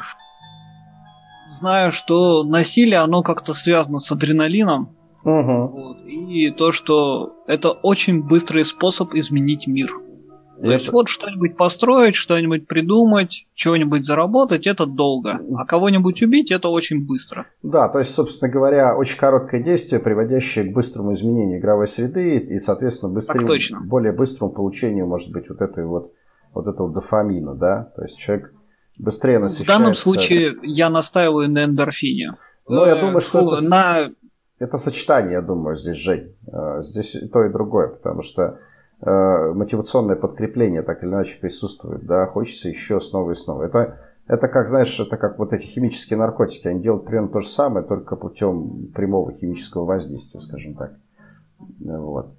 знаю, 1.49 1.91
что 1.91 2.45
насилие, 2.45 3.01
оно 3.01 3.25
как-то 3.25 3.53
связано 3.53 3.99
с 3.99 4.13
адреналином. 4.13 4.96
Угу. 5.27 5.69
Вот. 5.69 6.07
И 6.07 6.51
то, 6.53 6.71
что 6.71 7.35
это 7.49 7.73
очень 7.73 8.23
быстрый 8.23 8.65
способ 8.65 9.13
изменить 9.15 9.67
мир. 9.67 9.91
То 10.63 10.73
есть 10.73 10.91
вот 10.91 11.09
что-нибудь 11.09 11.57
построить, 11.57 12.15
что-нибудь 12.15 12.67
придумать, 12.67 13.47
чего-нибудь 13.55 14.07
заработать, 14.07 14.67
это 14.67 14.87
долго. 14.87 15.39
А 15.59 15.67
кого-нибудь 15.67 16.23
убить, 16.23 16.51
это 16.51 16.69
очень 16.69 17.05
быстро. 17.05 17.45
Да, 17.63 17.89
то 17.89 17.99
есть, 17.99 18.15
собственно 18.15 18.51
говоря, 18.51 18.97
очень 18.97 19.19
короткое 19.19 19.63
действие, 19.63 20.01
приводящее 20.01 20.65
к 20.65 20.73
быстрому 20.73 21.13
изменению 21.13 21.59
игровой 21.59 21.89
среды 21.89 22.39
и, 22.39 22.59
соответственно, 22.59 23.13
быстрым, 23.13 23.47
более 23.87 24.13
быстрому 24.13 24.53
получению, 24.53 25.07
может 25.07 25.31
быть, 25.31 25.51
вот 25.51 25.61
этой 25.61 25.85
вот, 25.85 26.13
вот 26.55 26.67
этого 26.69 26.91
дофамина, 26.91 27.55
да? 27.55 27.93
То 27.97 28.03
есть 28.05 28.17
человек 28.17 28.55
быстрее 28.99 29.41
насыщается... 29.41 29.73
В 29.73 29.77
данном 29.77 29.95
случае 29.95 30.55
я 30.63 30.89
настаиваю 30.89 31.51
на 31.51 31.65
эндорфине. 31.65 32.37
Ну, 32.67 32.87
я 32.87 32.95
думаю, 32.95 33.21
что 33.21 33.53
это... 33.53 33.69
На 33.69 34.09
это 34.59 34.79
сочетание, 34.79 35.33
я 35.33 35.43
думаю, 35.43 35.77
здесь, 35.77 35.97
Жень. 35.97 36.35
Э, 36.51 36.81
здесь 36.81 37.15
и 37.15 37.29
то, 37.29 37.45
и 37.45 37.53
другое, 37.53 37.89
потому 37.89 38.23
что 38.23 38.59
э, 39.01 39.53
мотивационное 39.53 40.17
подкрепление 40.17 40.83
так 40.83 41.03
или 41.03 41.11
иначе 41.11 41.39
присутствует, 41.41 42.07
да, 42.07 42.27
хочется 42.27 42.69
еще 42.69 43.01
снова 43.01 43.33
и 43.33 43.35
снова. 43.35 43.65
Это, 43.65 43.99
это 44.27 44.49
как, 44.49 44.69
знаешь, 44.69 44.99
это 44.99 45.17
как 45.17 45.39
вот 45.39 45.53
эти 45.53 45.67
химические 45.67 46.19
наркотики, 46.19 46.69
они 46.69 46.81
делают 46.81 47.05
примерно 47.05 47.29
то 47.29 47.41
же 47.41 47.49
самое, 47.49 47.85
только 47.85 48.17
путем 48.17 48.93
прямого 48.95 49.33
химического 49.33 49.85
воздействия, 49.85 50.41
скажем 50.41 50.75
так. 50.75 50.93
Вот. 51.81 52.35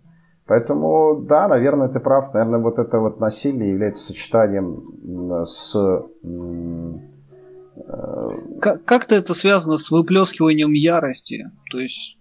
Поэтому, 0.47 1.21
да, 1.27 1.47
наверное, 1.47 1.89
ты 1.89 1.99
прав. 1.99 2.33
Наверное, 2.33 2.59
вот 2.59 2.79
это 2.79 2.99
вот 2.99 3.19
насилие 3.19 3.71
является 3.71 4.05
сочетанием 4.05 5.43
с 5.45 5.75
как-то 8.59 9.15
это 9.15 9.33
связано 9.33 9.77
с 9.77 9.91
выплескиванием 9.91 10.71
ярости. 10.71 11.51
То 11.71 11.79
есть 11.79 12.17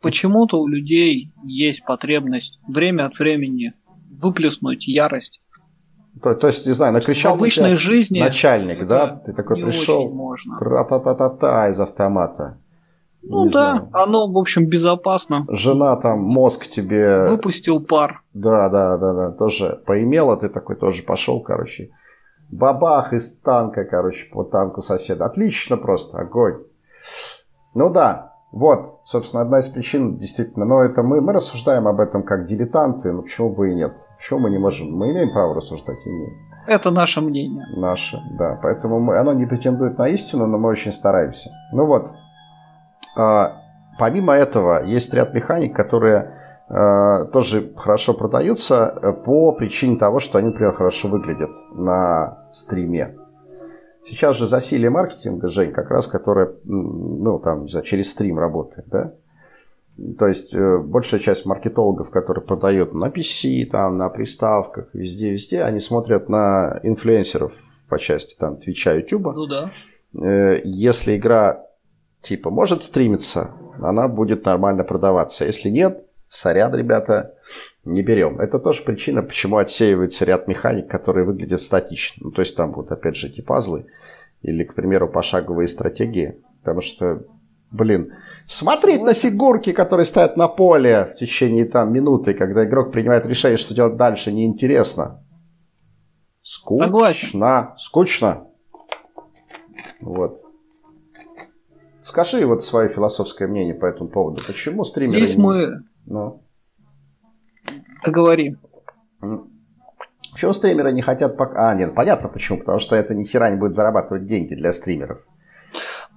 почему-то 0.00 0.60
у 0.60 0.66
людей 0.66 1.32
есть 1.44 1.84
потребность 1.84 2.60
время 2.66 3.06
от 3.06 3.18
времени 3.18 3.72
выплеснуть 4.10 4.86
ярость. 4.86 5.42
То, 6.22 6.34
то 6.34 6.46
есть, 6.46 6.66
не 6.66 6.72
знаю, 6.72 6.92
накричал 6.92 7.32
в 7.32 7.36
обычной 7.36 7.74
жизни 7.74 8.20
начальник, 8.20 8.86
да? 8.86 9.20
Ты 9.26 9.32
такой 9.32 9.62
пришел, 9.62 10.12
можно. 10.12 10.58
та-та-та-та 10.58 11.70
из 11.70 11.80
автомата. 11.80 12.58
Ну 13.26 13.46
не 13.46 13.50
да, 13.50 13.72
знаю. 13.72 13.88
оно, 13.92 14.30
в 14.30 14.36
общем, 14.36 14.66
безопасно. 14.66 15.46
Жена 15.48 15.96
там, 15.96 16.20
мозг 16.20 16.66
тебе... 16.66 17.22
Выпустил 17.26 17.80
пар. 17.80 18.22
Да, 18.34 18.68
да, 18.68 18.98
да, 18.98 19.14
да, 19.14 19.30
тоже 19.30 19.80
поимела, 19.86 20.36
ты 20.36 20.48
такой 20.48 20.76
тоже 20.76 21.02
пошел, 21.02 21.40
короче. 21.40 21.90
Бабах 22.50 23.12
из 23.12 23.38
танка, 23.40 23.84
короче, 23.84 24.30
по 24.30 24.44
танку 24.44 24.82
соседа. 24.82 25.24
Отлично 25.24 25.76
просто, 25.76 26.18
огонь. 26.18 26.62
Ну 27.74 27.90
да, 27.90 28.34
вот, 28.52 29.00
собственно, 29.04 29.42
одна 29.42 29.58
из 29.58 29.68
причин, 29.68 30.16
действительно, 30.16 30.64
но 30.64 30.80
это 30.82 31.02
мы, 31.02 31.20
мы 31.20 31.32
рассуждаем 31.32 31.88
об 31.88 31.98
этом 31.98 32.22
как 32.22 32.44
дилетанты, 32.44 33.10
но 33.12 33.22
почему 33.22 33.50
бы 33.50 33.72
и 33.72 33.74
нет? 33.74 34.06
Почему 34.16 34.40
мы 34.40 34.50
не 34.50 34.58
можем? 34.58 34.92
Мы 34.92 35.10
имеем 35.10 35.32
право 35.32 35.56
рассуждать, 35.56 35.96
имеем. 36.06 36.54
Это 36.68 36.92
наше 36.92 37.20
мнение. 37.20 37.66
Наше, 37.76 38.22
да. 38.38 38.58
Поэтому 38.62 39.00
мы, 39.00 39.18
оно 39.18 39.32
не 39.32 39.44
претендует 39.44 39.98
на 39.98 40.08
истину, 40.08 40.46
но 40.46 40.56
мы 40.56 40.68
очень 40.68 40.92
стараемся. 40.92 41.50
Ну 41.72 41.84
вот, 41.84 42.12
а, 43.18 43.60
помимо 43.98 44.34
этого, 44.34 44.84
есть 44.84 45.12
ряд 45.12 45.34
механик, 45.34 45.74
которые 45.74 46.30
тоже 46.68 47.72
хорошо 47.76 48.14
продаются 48.14 48.98
э, 49.02 49.12
по 49.12 49.52
причине 49.52 49.98
того, 49.98 50.18
что 50.18 50.38
они, 50.38 50.48
например, 50.48 50.72
хорошо 50.72 51.08
выглядят 51.08 51.50
на 51.72 52.48
стриме. 52.52 53.16
Сейчас 54.04 54.36
же 54.36 54.46
засилие 54.46 54.90
маркетинга, 54.90 55.48
Жень, 55.48 55.72
как 55.72 55.90
раз, 55.90 56.06
которое, 56.06 56.54
ну, 56.64 57.38
там, 57.38 57.64
не 57.64 57.70
знаю, 57.70 57.84
через 57.84 58.10
стрим 58.10 58.38
работает, 58.38 58.88
да? 58.88 59.12
То 60.18 60.26
есть 60.26 60.54
э, 60.54 60.78
большая 60.78 61.20
часть 61.20 61.44
маркетологов, 61.44 62.10
которые 62.10 62.44
продают 62.44 62.94
на 62.94 63.08
PC, 63.08 63.66
там, 63.66 63.98
на 63.98 64.08
приставках, 64.08 64.88
везде-везде, 64.94 65.62
они 65.62 65.80
смотрят 65.80 66.30
на 66.30 66.80
инфлюенсеров 66.82 67.52
по 67.88 67.98
части 67.98 68.36
там 68.38 68.56
Твича, 68.56 68.94
Ютуба. 68.94 69.32
Ну 69.32 69.46
да. 69.46 69.70
Если 70.64 71.16
игра 71.16 71.66
типа 72.22 72.50
может 72.50 72.82
стримиться, 72.82 73.50
она 73.80 74.08
будет 74.08 74.44
нормально 74.44 74.82
продаваться. 74.84 75.44
Если 75.44 75.68
нет, 75.68 76.03
сорян, 76.34 76.74
ребята, 76.74 77.34
не 77.84 78.02
берем. 78.02 78.40
Это 78.40 78.58
тоже 78.58 78.82
причина, 78.82 79.22
почему 79.22 79.58
отсеивается 79.58 80.24
ряд 80.24 80.48
механик, 80.48 80.88
которые 80.88 81.24
выглядят 81.24 81.62
статично. 81.62 82.26
Ну, 82.26 82.30
то 82.32 82.42
есть 82.42 82.56
там 82.56 82.72
будут, 82.72 82.92
опять 82.92 83.16
же, 83.16 83.28
эти 83.28 83.40
пазлы 83.40 83.86
или, 84.42 84.64
к 84.64 84.74
примеру, 84.74 85.08
пошаговые 85.08 85.68
стратегии. 85.68 86.42
Потому 86.60 86.80
что, 86.80 87.24
блин, 87.70 88.12
смотреть 88.46 89.02
на 89.02 89.14
фигурки, 89.14 89.72
которые 89.72 90.04
стоят 90.04 90.36
на 90.36 90.48
поле 90.48 91.12
в 91.14 91.18
течение 91.18 91.66
там 91.66 91.92
минуты, 91.92 92.34
когда 92.34 92.64
игрок 92.64 92.92
принимает 92.92 93.26
решение, 93.26 93.58
что 93.58 93.74
делать 93.74 93.96
дальше, 93.96 94.32
неинтересно. 94.32 95.24
Скучно. 96.42 96.84
Согласен. 96.84 97.68
Скучно. 97.78 98.46
Вот. 100.00 100.42
Скажи 102.02 102.44
вот 102.44 102.62
свое 102.62 102.90
философское 102.90 103.46
мнение 103.46 103.74
по 103.74 103.86
этому 103.86 104.10
поводу. 104.10 104.42
Почему 104.46 104.84
стримеры... 104.84 105.16
Здесь 105.16 105.38
мы 105.38 105.84
ну. 106.06 106.42
Договори. 108.04 108.56
Почему 110.32 110.52
стримеры 110.52 110.92
не 110.92 111.00
хотят 111.00 111.36
пока... 111.36 111.70
А, 111.70 111.74
нет, 111.74 111.94
понятно 111.94 112.28
почему. 112.28 112.58
Потому 112.58 112.80
что 112.80 112.96
это 112.96 113.14
ни 113.14 113.24
хера 113.24 113.50
не 113.50 113.56
будет 113.56 113.74
зарабатывать 113.74 114.26
деньги 114.26 114.54
для 114.54 114.72
стримеров. 114.72 115.20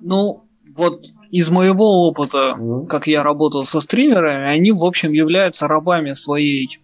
Ну, 0.01 0.47
вот 0.75 1.01
из 1.29 1.49
моего 1.49 2.07
опыта, 2.07 2.55
mm 2.57 2.87
как 2.87 3.07
я 3.07 3.23
работал 3.23 3.65
со 3.65 3.81
стримерами, 3.81 4.49
они, 4.49 4.71
в 4.71 4.83
общем, 4.83 5.11
являются 5.11 5.67
рабами 5.67 6.13
своей 6.13 6.79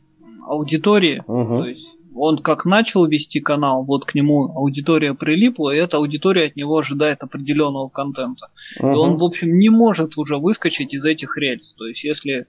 аудитории. 0.47 1.23
Mm-hmm. 1.27 1.57
То 1.57 1.67
есть 1.67 1.97
он 2.15 2.37
как 2.39 2.65
начал 2.65 3.05
вести 3.05 3.39
канал, 3.39 3.85
вот 3.85 4.05
к 4.05 4.13
нему 4.13 4.55
аудитория 4.55 5.13
прилипла, 5.13 5.73
и 5.73 5.77
эта 5.77 5.97
аудитория 5.97 6.45
от 6.45 6.55
него 6.55 6.77
ожидает 6.77 7.23
определенного 7.23 7.89
контента. 7.89 8.47
Mm-hmm. 8.79 8.93
И 8.93 8.95
он, 8.95 9.17
в 9.17 9.23
общем, 9.23 9.57
не 9.57 9.69
может 9.69 10.17
уже 10.17 10.37
выскочить 10.37 10.93
из 10.93 11.05
этих 11.05 11.37
рельс. 11.37 11.73
То 11.73 11.87
есть, 11.87 12.03
если 12.03 12.47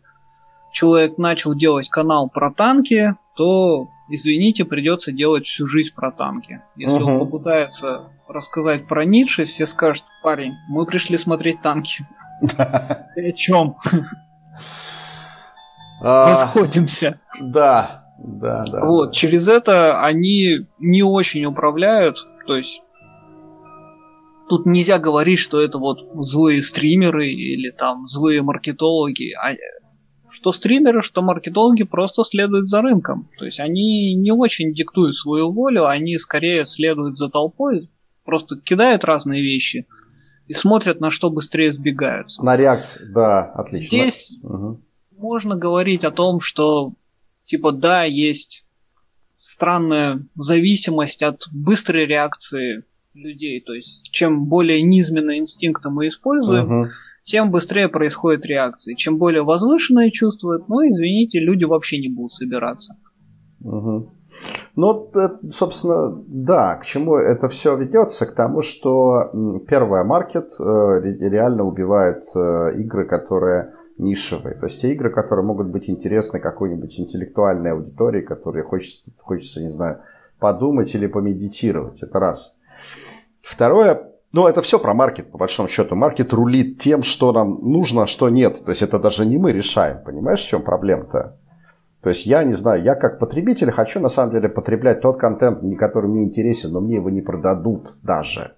человек 0.75 1.17
начал 1.19 1.55
делать 1.55 1.89
канал 1.89 2.29
про 2.29 2.51
танки, 2.51 3.15
то, 3.37 3.89
извините, 4.11 4.65
придется 4.65 5.13
делать 5.13 5.47
всю 5.47 5.67
жизнь 5.67 5.95
про 5.95 6.11
танки. 6.11 6.61
Если 6.77 7.01
угу. 7.01 7.13
он 7.13 7.19
попытается 7.21 8.11
рассказать 8.29 8.87
про 8.89 9.05
Ницше, 9.05 9.47
все 9.47 9.67
скажут, 9.67 10.05
парень, 10.23 10.55
мы 10.69 10.85
пришли 10.85 11.17
смотреть 11.17 11.63
танки. 11.63 12.07
Ты 13.15 13.29
о 13.29 13.33
чем? 13.33 13.77
А, 16.03 16.29
Расходимся. 16.29 17.21
Да, 17.41 18.13
да, 18.19 18.65
да. 18.71 18.85
Вот, 18.85 19.13
через 19.13 19.47
это 19.49 20.03
они 20.03 20.67
не 20.79 21.03
очень 21.03 21.45
управляют, 21.45 22.19
то 22.47 22.57
есть 22.57 22.83
тут 24.49 24.67
нельзя 24.67 24.99
говорить, 24.99 25.39
что 25.39 25.61
это 25.61 25.79
вот 25.79 25.99
злые 26.17 26.63
стримеры 26.63 27.29
или 27.29 27.71
там 27.71 28.07
злые 28.07 28.43
маркетологи. 28.43 29.33
Что 30.35 30.51
стримеры, 30.51 31.01
что 31.01 31.23
маркетологи 31.23 31.85
просто 31.85 32.25
следуют 32.25 32.69
за 32.69 32.83
рынком. 32.83 33.31
То 33.39 33.45
есть 33.45 33.61
они 33.61 34.17
не 34.17 34.33
очень 34.33 34.75
диктуют 34.75 35.15
свою 35.15 35.53
волю, 35.53 35.87
они 35.87 36.19
скорее 36.19 36.67
следуют 36.67 37.17
за 37.17 37.29
толпой, 37.29 37.89
просто 38.25 38.57
кидают 38.57 39.05
разные 39.05 39.43
вещи 39.43 39.87
и 40.49 40.53
смотрят, 40.53 40.99
на 40.99 41.13
что 41.13 41.31
быстрее 41.31 41.71
сбегаются. 41.71 42.45
На 42.45 42.57
реакцию, 42.57 43.13
да, 43.13 43.45
отлично. 43.53 43.87
Здесь 43.87 44.39
угу. 44.43 44.81
можно 45.13 45.55
говорить 45.55 46.05
о 46.05 46.11
том, 46.11 46.41
что 46.41 46.95
типа 47.45 47.71
да, 47.71 48.03
есть 48.03 48.67
странная 49.37 50.27
зависимость 50.35 51.23
от 51.23 51.45
быстрой 51.53 52.07
реакции 52.07 52.83
людей. 53.15 53.61
То 53.61 53.73
есть, 53.73 54.11
чем 54.11 54.47
более 54.47 54.83
низменные 54.83 55.39
инстинкты 55.39 55.91
мы 55.91 56.09
используем, 56.09 56.81
угу. 56.81 56.89
тем 57.25 57.51
быстрее 57.51 57.89
происходит 57.89 58.45
реакция. 58.47 58.95
Чем 58.95 59.19
более 59.19 59.43
возвышенные 59.43 60.11
чувствуют, 60.11 60.69
ну, 60.69 60.87
извините, 60.89 61.41
люди 61.41 61.65
вообще 61.65 62.01
не 62.01 62.09
будут 62.09 62.33
собираться. 62.33 62.97
Угу. 63.61 64.11
Ну, 64.77 65.13
собственно, 65.53 66.23
да, 66.27 66.77
к 66.77 66.85
чему 66.85 67.17
это 67.17 67.49
все 67.49 67.77
ведется? 67.77 68.27
К 68.27 68.33
тому, 68.35 68.63
что 68.63 69.31
первое, 69.69 70.03
маркет 70.03 70.51
э, 70.59 70.65
реально 71.21 71.65
убивает 71.65 72.23
э, 72.35 72.73
игры, 72.81 73.07
которые 73.07 73.75
нишевые. 73.97 74.57
То 74.57 74.67
есть 74.67 74.81
те 74.81 74.93
игры, 74.93 75.11
которые 75.11 75.45
могут 75.45 75.69
быть 75.69 75.89
интересны 75.89 76.41
какой-нибудь 76.41 76.99
интеллектуальной 76.99 77.73
аудитории, 77.73 78.23
которые 78.23 78.65
хочется, 78.65 79.05
хочется, 79.19 79.63
не 79.63 79.71
знаю, 79.71 80.01
подумать 80.41 80.93
или 80.97 81.07
помедитировать. 81.07 82.03
Это 82.03 82.19
раз. 82.19 82.57
Второе, 83.45 84.11
ну, 84.33 84.49
это 84.49 84.63
все 84.63 84.79
про 84.79 84.95
маркет, 84.95 85.31
по 85.31 85.39
большому 85.39 85.69
счету. 85.69 85.95
Маркет 85.95 86.33
рулит 86.33 86.81
тем, 86.81 87.03
что 87.03 87.33
нам 87.33 87.61
нужно, 87.63 88.03
а 88.03 88.07
что 88.07 88.29
нет. 88.31 88.65
То 88.65 88.71
есть 88.71 88.83
это 88.83 88.99
даже 88.99 89.27
не 89.27 89.39
мы 89.39 89.53
решаем. 89.53 90.03
Понимаешь, 90.05 90.43
в 90.43 90.49
чем 90.49 90.63
проблема-то? 90.63 91.39
То 92.01 92.09
есть 92.09 92.27
я 92.27 92.43
не 92.45 92.53
знаю, 92.53 92.83
я 92.83 92.97
как 92.97 93.19
потребитель 93.19 93.71
хочу 93.71 94.01
на 94.01 94.09
самом 94.09 94.33
деле 94.33 94.49
потреблять 94.49 95.01
тот 95.01 95.19
контент, 95.19 95.61
который 95.79 96.11
мне 96.11 96.25
интересен, 96.25 96.73
но 96.73 96.81
мне 96.81 96.97
его 96.97 97.11
не 97.11 97.23
продадут 97.23 97.95
даже. 98.03 98.57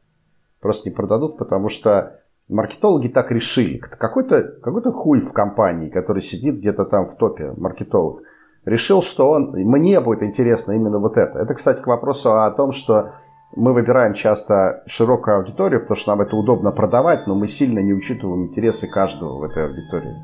Просто 0.60 0.88
не 0.88 0.94
продадут, 0.94 1.36
потому 1.36 1.68
что 1.68 2.20
маркетологи 2.48 3.08
так 3.08 3.30
решили. 3.30 3.78
Какой-то 3.78 4.42
какой 4.42 4.92
хуй 4.92 5.20
в 5.20 5.32
компании, 5.32 5.90
который 5.90 6.22
сидит 6.22 6.56
где-то 6.56 6.86
там 6.86 7.06
в 7.06 7.16
топе, 7.16 7.52
маркетолог, 7.56 8.22
решил, 8.64 9.02
что 9.02 9.30
он, 9.30 9.50
мне 9.52 10.00
будет 10.00 10.22
интересно 10.22 10.72
именно 10.72 10.98
вот 10.98 11.16
это. 11.16 11.38
Это, 11.38 11.54
кстати, 11.54 11.82
к 11.82 11.86
вопросу 11.86 12.40
о 12.40 12.50
том, 12.50 12.72
что 12.72 13.12
мы 13.56 13.72
выбираем 13.72 14.14
часто 14.14 14.82
широкую 14.86 15.38
аудиторию, 15.38 15.80
потому 15.80 15.96
что 15.96 16.10
нам 16.10 16.20
это 16.20 16.36
удобно 16.36 16.70
продавать, 16.70 17.26
но 17.26 17.34
мы 17.34 17.48
сильно 17.48 17.78
не 17.80 17.94
учитываем 17.94 18.44
интересы 18.44 18.86
каждого 18.86 19.38
в 19.38 19.44
этой 19.44 19.66
аудитории. 19.66 20.14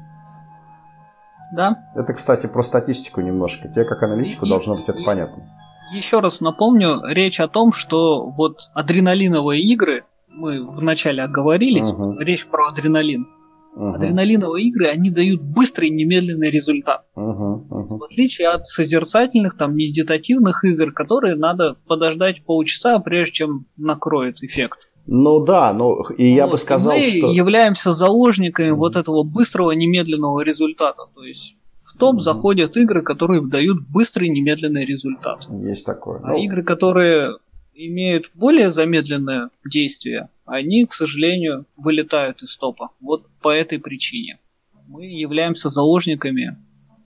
Да. 1.52 1.76
Это, 1.94 2.12
кстати, 2.12 2.46
про 2.46 2.62
статистику 2.62 3.20
немножко. 3.20 3.68
Тебе, 3.68 3.84
как 3.84 4.02
аналитику, 4.02 4.46
и, 4.46 4.48
должно 4.48 4.76
быть 4.76 4.88
это 4.88 4.98
и, 4.98 5.04
понятно. 5.04 5.44
Еще 5.92 6.20
раз 6.20 6.40
напомню, 6.40 7.00
речь 7.08 7.40
о 7.40 7.48
том, 7.48 7.72
что 7.72 8.30
вот 8.30 8.70
адреналиновые 8.74 9.62
игры, 9.62 10.04
мы 10.28 10.66
вначале 10.70 11.22
оговорились, 11.22 11.92
угу. 11.92 12.18
речь 12.18 12.46
про 12.46 12.68
адреналин. 12.68 13.26
Угу. 13.74 13.94
Адреналиновые 13.94 14.66
игры, 14.66 14.86
они 14.86 15.10
дают 15.10 15.40
быстрый 15.40 15.88
немедленный 15.88 16.50
результат. 16.50 17.06
Угу, 17.14 17.66
угу. 17.70 17.98
В 17.98 18.04
отличие 18.04 18.48
от 18.48 18.66
созерцательных, 18.66 19.56
там, 19.56 19.74
медитативных 19.74 20.64
игр, 20.64 20.92
которые 20.92 21.36
надо 21.36 21.76
подождать 21.86 22.44
полчаса, 22.44 22.98
прежде 22.98 23.32
чем 23.32 23.66
накроет 23.76 24.42
эффект. 24.42 24.90
Ну 25.06 25.40
да, 25.44 25.72
ну 25.72 26.02
и 26.16 26.26
я 26.26 26.44
вот, 26.44 26.52
бы 26.52 26.58
сказал, 26.58 26.92
мы 26.92 27.00
что... 27.00 27.30
являемся 27.30 27.92
заложниками 27.92 28.70
mm 28.70 28.74
вот 28.74 28.96
этого 28.96 29.24
быстрого 29.24 29.72
немедленного 29.72 30.40
результата. 30.42 31.06
То 31.14 31.24
есть 31.24 31.56
в 31.82 31.98
топ 31.98 32.16
mm 32.16 32.20
заходят 32.20 32.76
игры, 32.76 33.02
которые 33.02 33.42
дают 33.42 33.78
быстрый 33.88 34.28
немедленный 34.28 34.84
результат. 34.84 35.48
Есть 35.64 35.86
такое. 35.86 36.20
А 36.22 36.32
ну... 36.32 36.36
игры, 36.36 36.62
которые 36.62 37.36
имеют 37.74 38.30
более 38.34 38.70
замедленное 38.70 39.50
действие, 39.64 40.28
они, 40.44 40.84
к 40.86 40.92
сожалению, 40.92 41.66
вылетают 41.76 42.42
из 42.42 42.56
топа. 42.56 42.90
Вот 43.00 43.26
по 43.40 43.48
этой 43.48 43.78
причине. 43.78 44.38
Мы 44.86 45.06
являемся 45.06 45.68
заложниками 45.68 46.56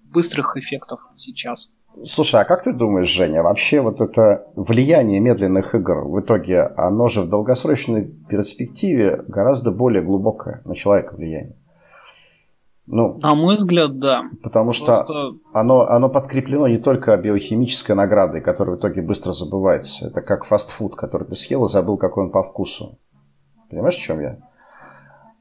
быстрых 0.05 0.57
эффектов 0.57 1.00
сейчас. 1.14 1.70
Слушай, 2.05 2.42
а 2.42 2.44
как 2.44 2.64
ты 2.64 2.72
думаешь, 2.72 3.09
Женя, 3.09 3.42
вообще 3.42 3.81
вот 3.81 4.00
это 4.00 4.46
влияние 4.55 5.18
медленных 5.20 5.74
игр 5.74 6.07
в 6.07 6.20
итоге, 6.20 6.62
оно 6.62 7.09
же 7.09 7.22
в 7.22 7.29
долгосрочной 7.29 8.05
перспективе 8.29 9.22
гораздо 9.29 9.70
более 9.70 10.02
глубокое 10.02 10.61
на 10.64 10.74
человека 10.74 11.14
влияние? 11.14 11.57
Ну, 12.87 13.18
на 13.20 13.35
мой 13.35 13.57
взгляд, 13.57 13.99
да. 13.99 14.25
Потому 14.42 14.72
что 14.72 14.87
Просто... 14.87 15.35
оно, 15.53 15.88
оно 15.88 16.09
подкреплено 16.09 16.68
не 16.68 16.79
только 16.79 17.16
биохимической 17.16 17.96
наградой, 17.96 18.40
которая 18.40 18.77
в 18.77 18.79
итоге 18.79 19.03
быстро 19.03 19.33
забывается. 19.33 20.07
Это 20.07 20.20
как 20.22 20.44
фастфуд, 20.44 20.94
который 20.94 21.27
ты 21.27 21.35
съел 21.35 21.64
и 21.64 21.68
забыл, 21.68 21.96
какой 21.96 22.25
он 22.25 22.31
по 22.31 22.44
вкусу. 22.44 22.99
Понимаешь, 23.70 23.96
в 23.96 24.01
чем 24.01 24.20
я? 24.20 24.38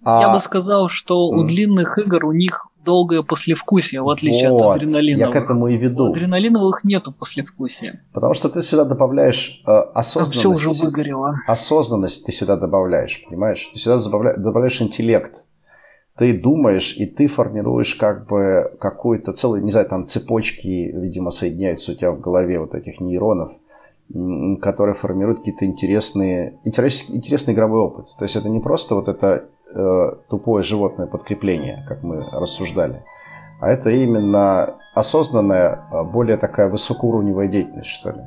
А... 0.03 0.21
Я 0.21 0.33
бы 0.33 0.39
сказал, 0.39 0.87
что 0.89 1.27
у 1.27 1.43
длинных 1.43 1.99
игр 1.99 2.25
у 2.25 2.31
них 2.31 2.67
долгое 2.83 3.23
послевкусие, 3.23 4.01
в 4.01 4.09
отличие 4.09 4.49
вот, 4.49 4.61
от 4.61 4.75
адреналиновых. 4.77 5.35
Я 5.35 5.41
к 5.41 5.43
этому 5.43 5.67
и 5.67 5.77
веду. 5.77 6.05
У 6.05 6.11
адреналиновых 6.11 6.83
нету 6.83 7.11
послевкусия. 7.11 8.03
Потому 8.13 8.33
что 8.33 8.49
ты 8.49 8.61
сюда 8.61 8.85
добавляешь 8.85 9.63
э, 9.65 9.71
осознанность. 9.71 10.43
Там 10.43 10.55
все 10.55 10.69
уже 10.69 10.83
выгорело. 10.83 11.35
Осознанность 11.47 12.25
ты 12.25 12.31
сюда 12.31 12.55
добавляешь, 12.55 13.23
понимаешь? 13.27 13.69
Ты 13.73 13.79
сюда 13.79 13.99
добавляешь, 13.99 14.39
добавляешь 14.39 14.81
интеллект 14.81 15.44
ты 16.17 16.33
думаешь, 16.37 16.95
и 16.97 17.05
ты 17.05 17.27
формируешь 17.27 17.95
как 17.95 18.27
бы 18.27 18.71
какую-то 18.79 19.33
целую, 19.33 19.63
не 19.63 19.71
знаю, 19.71 19.87
там 19.87 20.05
цепочки, 20.05 20.91
видимо, 20.93 21.31
соединяются 21.31 21.91
у 21.91 21.95
тебя 21.95 22.11
в 22.11 22.21
голове 22.21 22.59
вот 22.59 22.73
этих 22.73 23.01
нейронов, 23.01 23.51
которые 24.61 24.93
формируют 24.93 25.39
какие-то 25.39 25.65
интересные, 25.65 26.59
интересный, 26.63 27.17
интересный 27.17 27.53
игровой 27.53 27.81
опыт. 27.81 28.07
То 28.17 28.23
есть 28.23 28.35
это 28.35 28.47
не 28.47 28.61
просто 28.61 28.95
вот 28.95 29.09
это 29.09 29.45
э, 29.73 30.11
тупое 30.29 30.63
животное 30.63 31.07
подкрепление, 31.07 31.85
как 31.87 32.01
мы 32.01 32.23
рассуждали, 32.31 33.03
а 33.59 33.69
это 33.69 33.89
именно 33.89 34.75
осознанная, 34.93 35.83
более 36.13 36.37
такая 36.37 36.69
высокоуровневая 36.69 37.49
деятельность, 37.49 37.89
что 37.89 38.11
ли. 38.11 38.21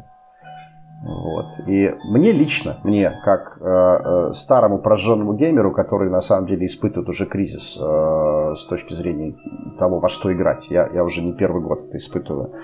Вот. 1.00 1.46
И 1.68 1.94
мне 2.04 2.32
лично, 2.32 2.80
мне, 2.82 3.20
как 3.24 3.58
э, 3.60 3.64
э, 3.64 4.32
старому 4.32 4.78
прожженному 4.78 5.34
геймеру, 5.34 5.70
который 5.72 6.10
на 6.10 6.20
самом 6.20 6.48
деле 6.48 6.66
испытывает 6.66 7.08
уже 7.08 7.24
кризис 7.26 7.76
э, 7.80 8.54
с 8.56 8.64
точки 8.64 8.94
зрения 8.94 9.36
того, 9.78 10.00
во 10.00 10.08
что 10.08 10.32
играть, 10.32 10.66
я, 10.70 10.88
я 10.92 11.04
уже 11.04 11.22
не 11.22 11.32
первый 11.32 11.62
год 11.62 11.84
это 11.84 11.96
испытываю, 11.98 12.54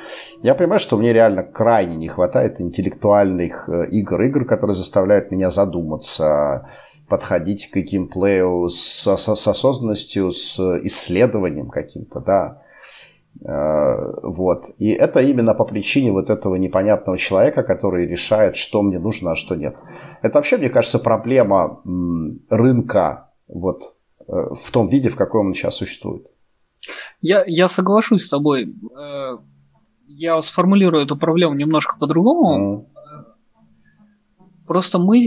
я 0.42 0.56
понимаю, 0.56 0.80
что 0.80 0.96
мне 0.96 1.12
реально 1.12 1.44
крайне 1.44 1.96
не 1.96 2.08
хватает 2.08 2.60
интеллектуальных 2.60 3.68
э, 3.68 3.86
игр, 3.90 4.20
игр, 4.22 4.44
которые 4.46 4.74
заставляют 4.74 5.30
меня 5.30 5.50
задуматься, 5.50 6.68
подходить 7.08 7.70
к 7.70 7.76
геймплею 7.76 8.68
с, 8.68 9.06
с, 9.16 9.36
с 9.36 9.46
осознанностью, 9.46 10.32
с 10.32 10.58
исследованием 10.82 11.68
каким-то, 11.68 12.18
да. 12.18 12.63
Э, 13.42 14.20
вот. 14.22 14.70
И 14.78 14.90
это 14.90 15.20
именно 15.20 15.54
по 15.54 15.64
причине 15.64 16.12
вот 16.12 16.30
этого 16.30 16.56
непонятного 16.56 17.18
человека, 17.18 17.62
который 17.62 18.06
решает, 18.06 18.56
что 18.56 18.82
мне 18.82 18.98
нужно, 18.98 19.32
а 19.32 19.34
что 19.34 19.54
нет. 19.54 19.76
Это 20.22 20.38
вообще, 20.38 20.56
мне 20.56 20.70
кажется, 20.70 20.98
проблема 20.98 21.80
рынка 22.48 23.30
вот, 23.48 23.94
э, 24.26 24.32
в 24.32 24.70
том 24.70 24.88
виде, 24.88 25.08
в 25.08 25.16
каком 25.16 25.48
он 25.48 25.54
сейчас 25.54 25.76
существует. 25.76 26.26
Я, 27.20 27.44
я 27.46 27.68
соглашусь 27.68 28.24
с 28.24 28.28
тобой. 28.28 28.74
Э, 28.98 29.38
я 30.06 30.40
сформулирую 30.42 31.04
эту 31.04 31.16
проблему 31.16 31.54
немножко 31.54 31.98
по-другому. 31.98 32.88
Mm. 32.88 32.94
Просто 34.66 34.98
мы 34.98 35.18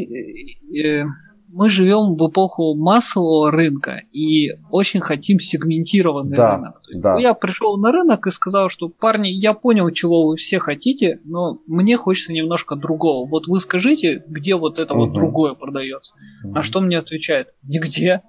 мы 1.50 1.70
живем 1.70 2.16
в 2.16 2.30
эпоху 2.30 2.76
массового 2.76 3.52
рынка 3.52 4.02
и 4.12 4.50
очень 4.70 5.00
хотим 5.00 5.40
сегментированный 5.40 6.36
да, 6.36 6.56
рынок. 6.56 6.82
Да. 6.94 7.18
Я 7.20 7.34
пришел 7.34 7.78
на 7.78 7.92
рынок 7.92 8.28
и 8.28 8.32
сказал, 8.32 8.70
что 8.70 8.90
парни, 8.90 9.30
я 9.30 9.54
понял, 9.54 9.90
чего 9.90 10.28
вы 10.28 10.36
все 10.36 10.60
хотите, 10.60 11.20
но 11.24 11.60
мне 11.68 11.98
хочется 11.98 12.34
немножко 12.34 12.76
другого. 12.76 13.28
Вот 13.28 13.48
вы 13.48 13.60
скажите, 13.60 14.24
где 14.28 14.56
вот 14.56 14.80
это 14.80 14.94
угу. 14.94 15.06
вот 15.06 15.14
другое 15.14 15.54
продается. 15.54 16.14
Угу. 16.44 16.54
А 16.56 16.64
что 16.64 16.82
мне 16.82 16.98
отвечает? 16.98 17.50
Нигде. 17.64 18.22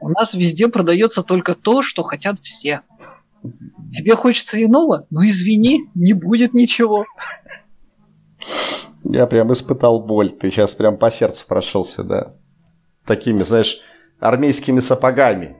У 0.00 0.08
нас 0.08 0.34
везде 0.34 0.68
продается 0.68 1.22
только 1.22 1.54
то, 1.54 1.82
что 1.82 2.02
хотят 2.02 2.38
все. 2.40 2.82
Тебе 3.92 4.14
хочется 4.14 4.62
иного? 4.62 5.06
Ну 5.10 5.20
извини, 5.24 5.82
не 5.94 6.14
будет 6.14 6.54
ничего. 6.54 7.04
Я 9.04 9.26
прям 9.26 9.52
испытал 9.52 10.00
боль. 10.00 10.30
Ты 10.30 10.50
сейчас 10.50 10.74
прям 10.74 10.96
по 10.96 11.10
сердцу 11.10 11.44
прошелся, 11.46 12.02
да. 12.02 12.34
Такими, 13.06 13.42
знаешь, 13.42 13.80
армейскими 14.18 14.80
сапогами. 14.80 15.56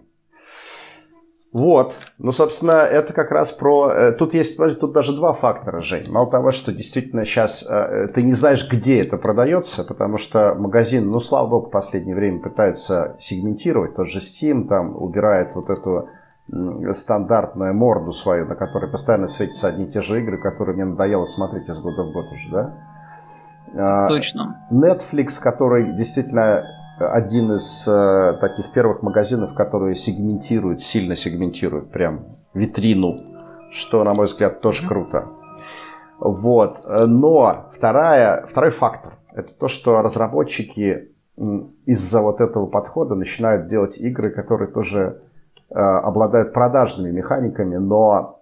Вот. 1.52 2.00
Ну, 2.18 2.32
собственно, 2.32 2.82
это 2.82 3.12
как 3.12 3.30
раз 3.30 3.52
про... 3.52 3.88
Э, 3.88 4.12
тут 4.12 4.34
есть 4.34 4.56
тут 4.56 4.92
даже 4.92 5.14
два 5.14 5.32
фактора, 5.32 5.82
Жень. 5.82 6.10
Мало 6.10 6.28
того, 6.28 6.50
что 6.50 6.72
действительно 6.72 7.24
сейчас 7.24 7.64
э, 7.70 8.08
ты 8.12 8.24
не 8.24 8.32
знаешь, 8.32 8.68
где 8.68 9.00
это 9.00 9.18
продается, 9.18 9.84
потому 9.84 10.18
что 10.18 10.54
магазин, 10.54 11.08
ну, 11.08 11.20
слава 11.20 11.46
богу, 11.46 11.66
в 11.68 11.70
последнее 11.70 12.16
время 12.16 12.40
пытается 12.40 13.14
сегментировать. 13.20 13.94
Тот 13.94 14.08
же 14.08 14.18
Steam 14.18 14.66
там 14.66 15.00
убирает 15.00 15.54
вот 15.54 15.70
эту 15.70 16.08
стандартную 16.92 17.72
морду 17.72 18.12
свою, 18.12 18.46
на 18.46 18.54
которой 18.54 18.90
постоянно 18.90 19.28
светятся 19.28 19.68
одни 19.68 19.84
и 19.84 19.90
те 19.92 20.02
же 20.02 20.20
игры, 20.20 20.42
которые 20.42 20.74
мне 20.74 20.84
надоело 20.84 21.24
смотреть 21.24 21.68
из 21.68 21.78
года 21.78 22.02
в 22.02 22.12
год 22.12 22.26
уже, 22.32 22.50
да? 22.50 22.93
Так 23.76 24.08
точно. 24.08 24.66
Netflix, 24.70 25.40
который 25.40 25.94
действительно 25.94 26.64
один 26.98 27.52
из 27.52 27.88
э, 27.88 28.38
таких 28.40 28.72
первых 28.72 29.02
магазинов, 29.02 29.54
которые 29.54 29.94
сегментируют, 29.94 30.80
сильно 30.80 31.16
сегментируют 31.16 31.90
прям 31.90 32.26
витрину, 32.54 33.20
что, 33.72 34.04
на 34.04 34.14
мой 34.14 34.26
взгляд, 34.26 34.60
тоже 34.60 34.84
mm-hmm. 34.84 34.88
круто. 34.88 35.24
Вот. 36.20 36.84
Но 36.86 37.70
вторая, 37.74 38.46
второй 38.46 38.70
фактор. 38.70 39.18
это 39.32 39.52
то, 39.54 39.66
что 39.66 40.00
разработчики 40.00 41.10
из-за 41.86 42.20
вот 42.20 42.40
этого 42.40 42.66
подхода 42.66 43.14
начинают 43.14 43.66
делать 43.66 43.98
игры, 43.98 44.30
которые 44.30 44.70
тоже 44.70 45.22
э, 45.70 45.74
обладают 45.74 46.52
продажными 46.52 47.10
механиками, 47.10 47.76
но 47.76 48.40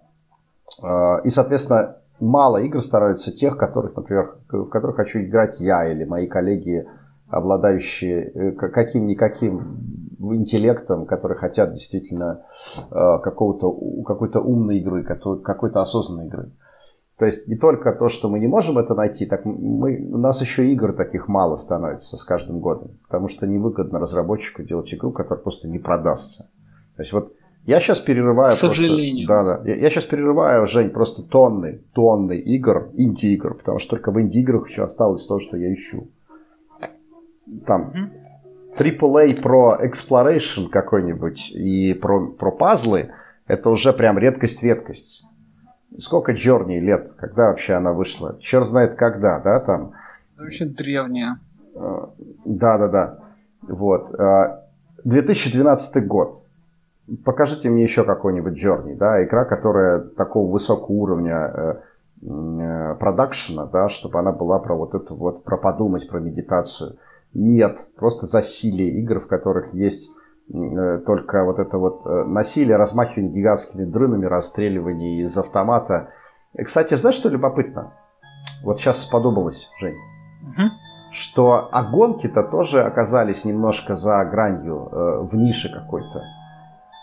э, 0.83 1.21
и, 1.23 1.29
соответственно, 1.29 1.97
мало 2.19 2.57
игр 2.57 2.81
становится 2.81 3.31
тех, 3.31 3.57
которых, 3.57 3.95
например, 3.95 4.37
в 4.49 4.65
которых 4.65 4.95
хочу 4.95 5.19
играть 5.19 5.59
я 5.59 5.91
или 5.91 6.03
мои 6.03 6.27
коллеги, 6.27 6.87
обладающие 7.27 8.29
э, 8.29 8.51
каким-никаким 8.51 10.13
интеллектом, 10.19 11.05
которые 11.05 11.37
хотят 11.37 11.73
действительно 11.73 12.45
э, 12.91 13.19
какого-то, 13.23 14.03
какой-то 14.03 14.39
умной 14.39 14.77
игры, 14.77 15.03
какой-то 15.03 15.81
осознанной 15.81 16.27
игры. 16.27 16.51
То 17.17 17.25
есть 17.25 17.47
не 17.47 17.55
только 17.55 17.93
то, 17.93 18.09
что 18.09 18.29
мы 18.29 18.39
не 18.39 18.47
можем 18.47 18.77
это 18.77 18.95
найти, 18.95 19.25
так 19.25 19.45
мы, 19.45 19.97
у 20.11 20.17
нас 20.17 20.41
еще 20.41 20.71
игр 20.71 20.93
таких 20.93 21.27
мало 21.27 21.55
становится 21.57 22.17
с 22.17 22.23
каждым 22.23 22.59
годом, 22.59 22.99
потому 23.07 23.27
что 23.27 23.45
невыгодно 23.45 23.99
разработчику 23.99 24.63
делать 24.63 24.93
игру, 24.93 25.11
которая 25.11 25.41
просто 25.41 25.67
не 25.67 25.79
продастся. 25.79 26.49
То 26.95 27.01
есть 27.01 27.13
вот 27.13 27.33
я 27.65 27.79
сейчас 27.79 27.99
перерываю... 27.99 28.51
К 28.51 28.55
сожалению. 28.55 29.27
Просто, 29.27 29.43
да, 29.45 29.63
да. 29.63 29.69
Я, 29.69 29.77
я 29.77 29.89
сейчас 29.89 30.03
перерываю, 30.05 30.67
Жень, 30.67 30.89
просто 30.89 31.23
тонны, 31.23 31.81
тонны 31.93 32.37
игр, 32.37 32.89
инди-игр, 32.93 33.55
потому 33.55 33.79
что 33.79 33.91
только 33.91 34.11
в 34.11 34.19
инди-играх 34.19 34.69
еще 34.69 34.83
осталось 34.83 35.25
то, 35.25 35.39
что 35.39 35.57
я 35.57 35.73
ищу. 35.73 36.09
Там 37.65 37.93
AAA 38.77 39.41
про 39.41 39.79
exploration 39.81 40.69
какой-нибудь 40.69 41.51
и 41.51 41.93
про, 41.93 42.27
про 42.27 42.51
пазлы, 42.51 43.11
это 43.47 43.69
уже 43.69 43.93
прям 43.93 44.17
редкость-редкость. 44.17 45.25
Сколько 45.99 46.33
Джорни 46.33 46.79
лет? 46.79 47.11
Когда 47.17 47.47
вообще 47.47 47.75
она 47.75 47.93
вышла? 47.93 48.37
Черт 48.39 48.67
знает 48.67 48.95
когда, 48.95 49.39
да, 49.39 49.59
там? 49.59 49.93
Вообще 50.37 50.65
древняя. 50.65 51.39
Да-да-да. 52.45 53.19
Вот. 53.61 54.11
2012 55.03 56.07
год. 56.07 56.42
Покажите 57.25 57.69
мне 57.69 57.83
еще 57.83 58.05
какой-нибудь 58.05 58.63
Journey, 58.63 58.95
да, 58.95 59.23
игра, 59.25 59.43
которая 59.43 59.99
такого 59.99 60.49
высокого 60.49 60.95
уровня 60.95 61.35
э, 61.35 61.75
э, 62.21 62.95
продакшена, 62.95 63.65
да, 63.65 63.89
чтобы 63.89 64.19
она 64.19 64.31
была 64.31 64.59
про 64.59 64.75
вот 64.75 64.95
это 64.95 65.13
вот, 65.13 65.43
про 65.43 65.57
подумать, 65.57 66.07
про 66.07 66.21
медитацию. 66.21 66.95
Нет, 67.33 67.89
просто 67.97 68.25
засилие 68.25 68.89
игр, 69.01 69.19
в 69.19 69.27
которых 69.27 69.73
есть 69.73 70.11
э, 70.53 71.01
только 71.05 71.43
вот 71.43 71.59
это 71.59 71.77
вот 71.77 72.05
насилие, 72.05 72.77
размахивание 72.77 73.33
гигантскими 73.33 73.83
дрынами, 73.83 74.25
расстреливание 74.25 75.23
из 75.23 75.37
автомата. 75.37 76.09
И, 76.53 76.63
кстати, 76.63 76.93
знаешь, 76.93 77.15
что 77.15 77.27
любопытно? 77.27 77.91
Вот 78.63 78.79
сейчас 78.79 79.03
подумалось, 79.03 79.67
Жень, 79.81 79.97
угу. 80.41 80.69
что 81.11 81.67
а 81.69 81.83
гонки-то 81.83 82.43
тоже 82.43 82.81
оказались 82.81 83.43
немножко 83.43 83.95
за 83.95 84.23
гранью, 84.23 84.87
в 85.25 85.35
нише 85.35 85.69
какой-то. 85.69 86.23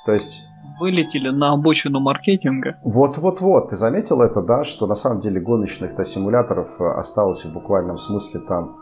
То 0.06 0.12
есть 0.12 0.42
вылетели 0.80 1.28
на 1.28 1.52
обочину 1.52 2.00
маркетинга. 2.00 2.78
Вот-вот-вот, 2.82 3.70
ты 3.70 3.76
заметил 3.76 4.22
это, 4.22 4.40
да, 4.42 4.64
что 4.64 4.86
на 4.86 4.94
самом 4.94 5.20
деле 5.20 5.40
гоночных-то 5.40 6.04
симуляторов 6.04 6.80
э, 6.80 6.84
осталось 6.84 7.44
в 7.44 7.52
буквальном 7.52 7.98
смысле 7.98 8.40
там 8.40 8.78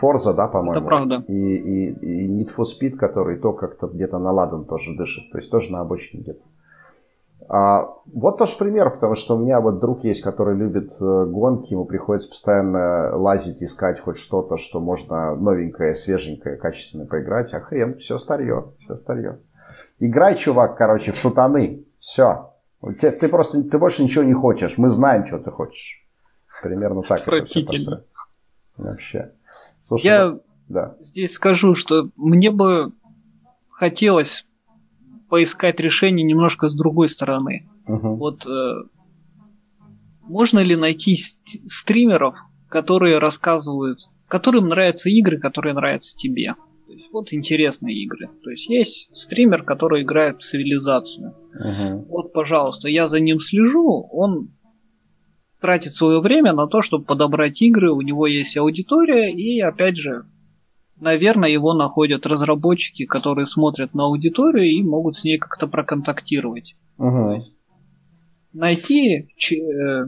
Forza, 0.00 0.34
да, 0.34 0.48
по-моему. 0.48 0.72
Это 0.72 0.84
правда. 0.84 1.24
И, 1.28 1.56
и, 1.56 1.90
и 1.90 2.28
Need 2.28 2.50
for 2.56 2.64
Speed, 2.64 2.96
который 2.96 3.38
то 3.38 3.52
как-то 3.52 3.86
где-то 3.86 4.18
на 4.18 4.32
ладан 4.32 4.64
тоже 4.64 4.96
дышит, 4.96 5.30
то 5.30 5.38
есть 5.38 5.50
тоже 5.50 5.72
на 5.72 5.80
обочине 5.80 6.22
где-то. 6.22 6.40
А, 7.50 7.88
вот 8.12 8.36
тоже 8.36 8.56
пример, 8.58 8.90
потому 8.90 9.14
что 9.14 9.36
у 9.36 9.38
меня 9.38 9.60
вот 9.60 9.80
друг 9.80 10.04
есть, 10.04 10.22
который 10.22 10.54
любит 10.54 10.90
э, 11.00 11.24
гонки, 11.24 11.72
ему 11.72 11.86
приходится 11.86 12.28
постоянно 12.28 13.16
лазить, 13.16 13.62
искать 13.62 14.00
хоть 14.00 14.18
что-то, 14.18 14.58
что 14.58 14.80
можно 14.80 15.34
новенькое, 15.34 15.94
свеженькое, 15.94 16.56
качественное 16.56 17.06
поиграть, 17.06 17.54
а 17.54 17.60
хрен, 17.60 17.96
все 17.98 18.18
старье, 18.18 18.72
все 18.80 18.96
старье. 18.96 19.38
Играй, 19.98 20.36
чувак, 20.36 20.76
короче, 20.76 21.12
в 21.12 21.16
шутаны. 21.16 21.84
Все. 21.98 22.52
Ты, 23.00 23.10
ты 23.10 23.28
просто, 23.28 23.62
ты 23.62 23.78
больше 23.78 24.02
ничего 24.02 24.24
не 24.24 24.34
хочешь. 24.34 24.78
Мы 24.78 24.88
знаем, 24.88 25.26
что 25.26 25.38
ты 25.38 25.50
хочешь. 25.50 26.04
Примерно 26.62 27.02
так 27.02 27.20
все 27.20 27.62
Вообще. 28.76 29.32
Слушай, 29.80 30.06
Я 30.06 30.38
да. 30.68 30.94
здесь 31.00 31.32
скажу, 31.32 31.74
что 31.74 32.10
мне 32.16 32.50
бы 32.50 32.92
хотелось 33.70 34.46
поискать 35.28 35.80
решение 35.80 36.24
немножко 36.24 36.68
с 36.68 36.74
другой 36.74 37.08
стороны. 37.08 37.68
Угу. 37.86 38.14
Вот 38.16 38.46
э, 38.46 38.82
можно 40.22 40.60
ли 40.60 40.76
найти 40.76 41.16
стримеров, 41.16 42.36
которые 42.68 43.18
рассказывают, 43.18 44.08
которым 44.26 44.68
нравятся 44.68 45.10
игры, 45.10 45.38
которые 45.38 45.74
нравятся 45.74 46.16
тебе? 46.16 46.54
Есть 46.98 47.12
вот 47.12 47.32
интересные 47.32 47.94
игры. 47.94 48.28
То 48.42 48.50
есть 48.50 48.68
есть 48.68 49.14
стример, 49.14 49.62
который 49.62 50.02
играет 50.02 50.38
в 50.38 50.40
цивилизацию. 50.40 51.32
Uh-huh. 51.54 52.04
Вот, 52.08 52.32
пожалуйста, 52.32 52.88
я 52.88 53.06
за 53.06 53.20
ним 53.20 53.38
слежу, 53.38 53.86
он 54.10 54.52
тратит 55.60 55.92
свое 55.92 56.20
время 56.20 56.52
на 56.54 56.66
то, 56.66 56.82
чтобы 56.82 57.04
подобрать 57.04 57.62
игры, 57.62 57.92
у 57.92 58.00
него 58.00 58.26
есть 58.26 58.56
аудитория, 58.56 59.32
и 59.32 59.60
опять 59.60 59.96
же, 59.96 60.24
наверное, 60.96 61.50
его 61.50 61.72
находят 61.72 62.26
разработчики, 62.26 63.06
которые 63.06 63.46
смотрят 63.46 63.94
на 63.94 64.06
аудиторию 64.06 64.68
и 64.68 64.82
могут 64.82 65.14
с 65.14 65.22
ней 65.22 65.38
как-то 65.38 65.68
проконтактировать. 65.68 66.74
Uh-huh. 66.98 67.28
То 67.28 67.34
есть 67.34 67.58
найти, 68.52 69.28
э, 69.52 70.04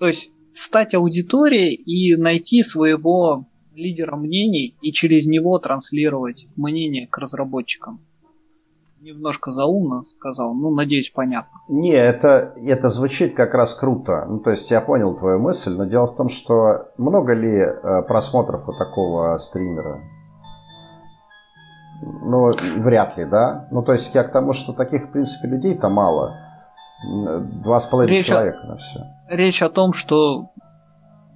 то 0.00 0.06
есть 0.06 0.32
стать 0.52 0.94
аудиторией 0.94 1.74
и 1.74 2.16
найти 2.16 2.62
своего 2.62 3.46
лидера 3.78 4.16
мнений 4.16 4.74
и 4.82 4.92
через 4.92 5.26
него 5.26 5.58
транслировать 5.58 6.46
мнение 6.56 7.06
к 7.06 7.16
разработчикам. 7.18 8.00
Немножко 9.00 9.52
заумно 9.52 10.02
сказал, 10.02 10.54
ну, 10.54 10.74
надеюсь, 10.74 11.10
понятно. 11.10 11.60
Не, 11.68 11.92
это, 11.92 12.52
это 12.56 12.88
звучит 12.88 13.34
как 13.34 13.54
раз 13.54 13.74
круто. 13.74 14.26
Ну, 14.28 14.40
то 14.40 14.50
есть 14.50 14.70
я 14.72 14.80
понял 14.80 15.16
твою 15.16 15.38
мысль, 15.38 15.76
но 15.76 15.84
дело 15.84 16.06
в 16.06 16.16
том, 16.16 16.28
что 16.28 16.88
много 16.98 17.32
ли 17.32 17.58
э, 17.58 18.02
просмотров 18.02 18.68
у 18.68 18.72
такого 18.72 19.38
стримера? 19.38 20.00
Ну, 22.02 22.50
вряд 22.78 23.16
ли, 23.16 23.24
да? 23.24 23.68
Ну, 23.70 23.82
то 23.82 23.92
есть 23.92 24.12
я 24.14 24.24
к 24.24 24.32
тому, 24.32 24.52
что 24.52 24.72
таких, 24.72 25.04
в 25.04 25.12
принципе, 25.12 25.48
людей-то 25.48 25.88
мало. 25.88 26.36
Два 27.62 27.78
с 27.78 27.86
половиной 27.86 28.24
человека 28.24 28.66
на 28.66 28.76
все. 28.76 29.00
Речь 29.28 29.62
о 29.62 29.68
том, 29.68 29.92
что 29.92 30.50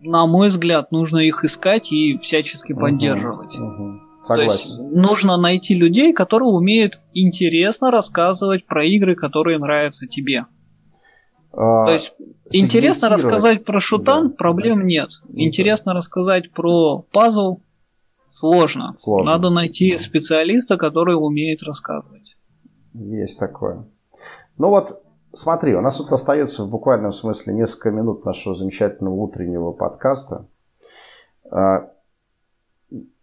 на 0.02 0.26
мой 0.26 0.48
взгляд, 0.48 0.90
нужно 0.90 1.18
их 1.18 1.44
искать 1.44 1.92
и 1.92 2.18
всячески 2.18 2.72
поддерживать. 2.72 3.56
Угу, 3.56 4.00
Согласен. 4.22 4.76
То 4.76 4.82
есть 4.82 4.94
нужно 4.94 5.36
найти 5.36 5.74
людей, 5.74 6.12
которые 6.12 6.48
умеют 6.48 7.00
интересно 7.14 7.90
рассказывать 7.90 8.66
про 8.66 8.84
игры, 8.84 9.14
которые 9.14 9.58
нравятся 9.58 10.06
тебе. 10.06 10.46
А, 11.52 11.86
То 11.86 11.92
есть 11.92 12.14
интересно 12.50 13.08
рассказать 13.08 13.64
про 13.64 13.78
шутан, 13.78 14.30
да, 14.30 14.34
проблем 14.34 14.80
да. 14.80 14.84
нет. 14.84 15.10
Интересно 15.34 15.92
да. 15.92 15.98
рассказать 15.98 16.50
про 16.50 17.02
пазл 17.12 17.58
сложно. 18.32 18.94
сложно. 18.96 19.32
Надо 19.32 19.50
найти 19.50 19.96
специалиста, 19.98 20.76
который 20.76 21.14
умеет 21.14 21.62
рассказывать. 21.62 22.36
Есть 22.94 23.38
такое. 23.38 23.86
Ну 24.58 24.68
вот 24.68 25.01
Смотри, 25.34 25.74
у 25.74 25.80
нас 25.80 25.96
тут 25.96 26.12
остается 26.12 26.64
в 26.64 26.70
буквальном 26.70 27.12
смысле 27.12 27.54
несколько 27.54 27.90
минут 27.90 28.24
нашего 28.24 28.54
замечательного 28.54 29.14
утреннего 29.14 29.72
подкаста. 29.72 30.46
А, 31.50 31.90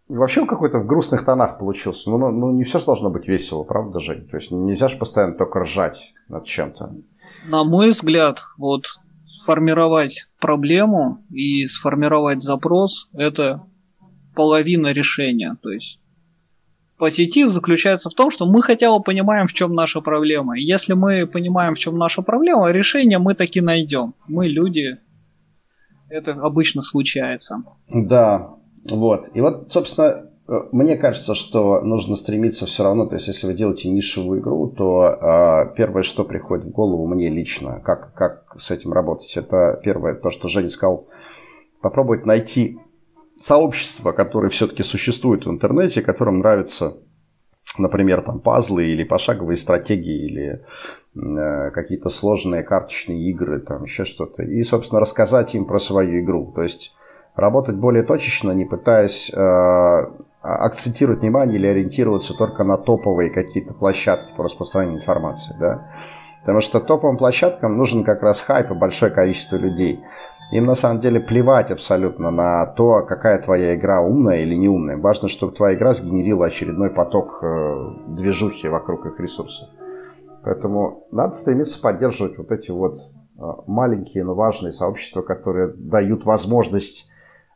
вообще 0.08 0.42
он 0.42 0.48
какой-то 0.48 0.80
в 0.80 0.88
грустных 0.88 1.24
тонах 1.24 1.60
получился. 1.60 2.10
Ну, 2.10 2.18
ну, 2.18 2.32
ну, 2.32 2.52
не 2.52 2.64
все 2.64 2.80
же 2.80 2.86
должно 2.86 3.10
быть 3.12 3.28
весело, 3.28 3.64
правда, 3.64 4.00
Жень? 4.00 4.28
То 4.28 4.38
есть 4.38 4.50
нельзя 4.52 4.88
же 4.88 4.98
постоянно 4.98 5.36
только 5.36 5.60
ржать 5.60 6.14
над 6.28 6.46
чем-то. 6.46 6.96
На 7.48 7.64
мой 7.64 7.92
взгляд, 7.92 8.40
вот 8.58 8.86
сформировать 9.28 10.28
проблему 10.40 11.24
и 11.30 11.68
сформировать 11.68 12.42
запрос– 12.42 13.10
это 13.14 13.64
половина 14.36 14.94
решения. 14.94 15.58
То 15.62 15.70
есть 15.70 16.02
Позитив 17.00 17.52
заключается 17.52 18.10
в 18.10 18.14
том, 18.14 18.30
что 18.30 18.46
мы 18.46 18.62
хотя 18.62 18.92
бы 18.92 19.02
понимаем, 19.02 19.48
в 19.48 19.54
чем 19.54 19.74
наша 19.74 20.02
проблема. 20.02 20.58
Если 20.58 20.94
мы 20.94 21.26
понимаем, 21.26 21.74
в 21.74 21.80
чем 21.80 21.98
наша 21.98 22.22
проблема, 22.22 22.70
решение 22.72 23.20
мы 23.20 23.36
таки 23.36 23.62
найдем. 23.62 24.16
Мы 24.28 24.48
люди, 24.48 24.98
это 26.10 26.34
обычно 26.34 26.82
случается. 26.82 27.64
Да, 27.88 28.50
вот. 28.90 29.30
И 29.34 29.40
вот, 29.40 29.72
собственно, 29.72 30.30
мне 30.74 30.98
кажется, 30.98 31.36
что 31.36 31.80
нужно 31.80 32.18
стремиться 32.18 32.66
все 32.66 32.84
равно, 32.84 33.06
то 33.06 33.16
есть 33.16 33.30
если 33.30 33.48
вы 33.48 33.54
делаете 33.54 33.90
нишевую 33.90 34.42
игру, 34.42 34.68
то 34.68 35.06
э, 35.06 35.76
первое, 35.78 36.04
что 36.04 36.26
приходит 36.26 36.66
в 36.66 36.72
голову 36.72 37.08
мне 37.08 37.30
лично, 37.30 37.80
как, 37.80 38.14
как 38.14 38.56
с 38.60 38.72
этим 38.72 38.92
работать, 38.92 39.38
это 39.38 39.80
первое, 39.84 40.16
то, 40.16 40.32
что 40.32 40.50
Женя 40.50 40.70
сказал, 40.70 41.08
попробовать 41.82 42.26
найти 42.26 42.78
сообщества, 43.42 44.12
которые 44.12 44.50
все-таки 44.50 44.84
существуют 44.84 45.46
в 45.46 45.50
интернете, 45.50 46.02
которым 46.02 46.40
нравятся, 46.40 46.98
например, 47.78 48.22
там 48.22 48.40
пазлы 48.40 48.88
или 48.88 49.04
пошаговые 49.04 49.58
стратегии 49.58 50.26
или 50.26 50.62
э, 51.16 51.72
какие-то 51.72 52.10
сложные 52.10 52.64
карточные 52.64 53.30
игры, 53.30 53.60
там 53.62 53.84
еще 53.84 54.06
что-то. 54.06 54.44
И, 54.44 54.62
собственно, 54.64 55.02
рассказать 55.02 55.56
им 55.56 55.66
про 55.66 55.80
свою 55.80 56.22
игру. 56.22 56.52
То 56.56 56.64
есть 56.64 56.94
работать 57.36 57.76
более 57.76 58.04
точечно, 58.04 58.52
не 58.52 58.66
пытаясь 58.66 59.32
э, 59.34 60.06
акцентировать 60.42 61.22
внимание 61.22 61.58
или 61.58 61.68
ориентироваться 61.68 62.34
только 62.34 62.64
на 62.64 62.78
топовые 62.78 63.30
какие-то 63.30 63.74
площадки 63.74 64.32
по 64.36 64.44
распространению 64.44 65.00
информации, 65.00 65.56
да. 65.60 65.88
Потому 66.42 66.62
что 66.62 66.80
топовым 66.80 67.18
площадкам 67.18 67.78
нужен 67.78 68.04
как 68.04 68.24
раз 68.24 68.42
хайп 68.42 68.72
и 68.72 68.74
большое 68.74 69.12
количество 69.12 69.58
людей. 69.58 70.00
Им 70.52 70.66
на 70.66 70.74
самом 70.74 71.00
деле 71.00 71.20
плевать 71.20 71.70
абсолютно 71.70 72.32
на 72.32 72.66
то, 72.66 73.04
какая 73.08 73.40
твоя 73.42 73.76
игра 73.76 74.02
умная 74.02 74.38
или 74.38 74.56
не 74.56 74.68
умная. 74.68 74.98
Важно, 74.98 75.30
чтобы 75.30 75.54
твоя 75.54 75.76
игра 75.76 75.94
сгенерила 75.94 76.48
очередной 76.48 76.90
поток 76.90 77.40
э, 77.44 77.90
движухи 78.08 78.68
вокруг 78.68 79.06
их 79.06 79.20
ресурсов. 79.20 79.70
Поэтому 80.44 81.08
надо 81.12 81.34
стремиться 81.34 81.80
поддерживать 81.82 82.40
вот 82.40 82.52
эти 82.52 82.72
вот 82.72 82.96
э, 82.96 83.42
маленькие, 83.68 84.24
но 84.24 84.34
важные 84.34 84.72
сообщества, 84.72 85.22
которые 85.22 85.68
дают 85.76 86.26
возможность 86.26 87.12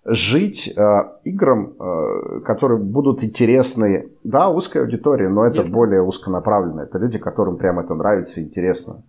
жить 0.06 0.72
э, 0.78 0.82
играм, 1.24 1.74
э, 1.80 2.42
которые 2.42 2.80
будут 2.80 3.24
интересны, 3.24 4.12
да, 4.24 4.50
узкой 4.50 4.84
аудитории, 4.84 5.28
но 5.28 5.46
это 5.46 5.58
Верно. 5.58 5.74
более 5.74 6.02
узконаправленно. 6.04 6.82
Это 6.82 7.00
люди, 7.00 7.18
которым 7.18 7.58
прям 7.58 7.80
это 7.80 7.96
нравится 7.96 8.40
и 8.40 8.44
интересно. 8.44 9.04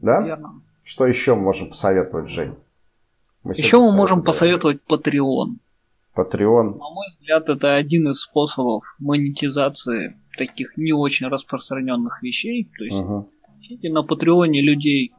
Да? 0.00 0.20
Верно. 0.20 0.60
Что 0.86 1.04
еще 1.04 1.34
мы 1.34 1.42
можем 1.42 1.68
посоветовать, 1.70 2.30
Жень? 2.30 2.54
Мы 3.42 3.54
еще 3.56 3.80
мы 3.80 3.92
можем 3.92 4.22
посоветовать 4.22 4.78
Patreon. 4.88 5.56
Patreon. 6.16 6.78
На 6.78 6.90
мой 6.90 7.06
взгляд, 7.08 7.48
это 7.48 7.74
один 7.74 8.08
из 8.08 8.20
способов 8.20 8.84
монетизации 9.00 10.16
таких 10.38 10.76
не 10.76 10.92
очень 10.92 11.26
распространенных 11.26 12.22
вещей. 12.22 12.70
То 12.78 12.84
есть 12.84 13.00
угу. 13.00 13.28
ищите 13.60 13.92
на 13.92 14.04
Патреоне 14.04 14.62
людей, 14.62 15.12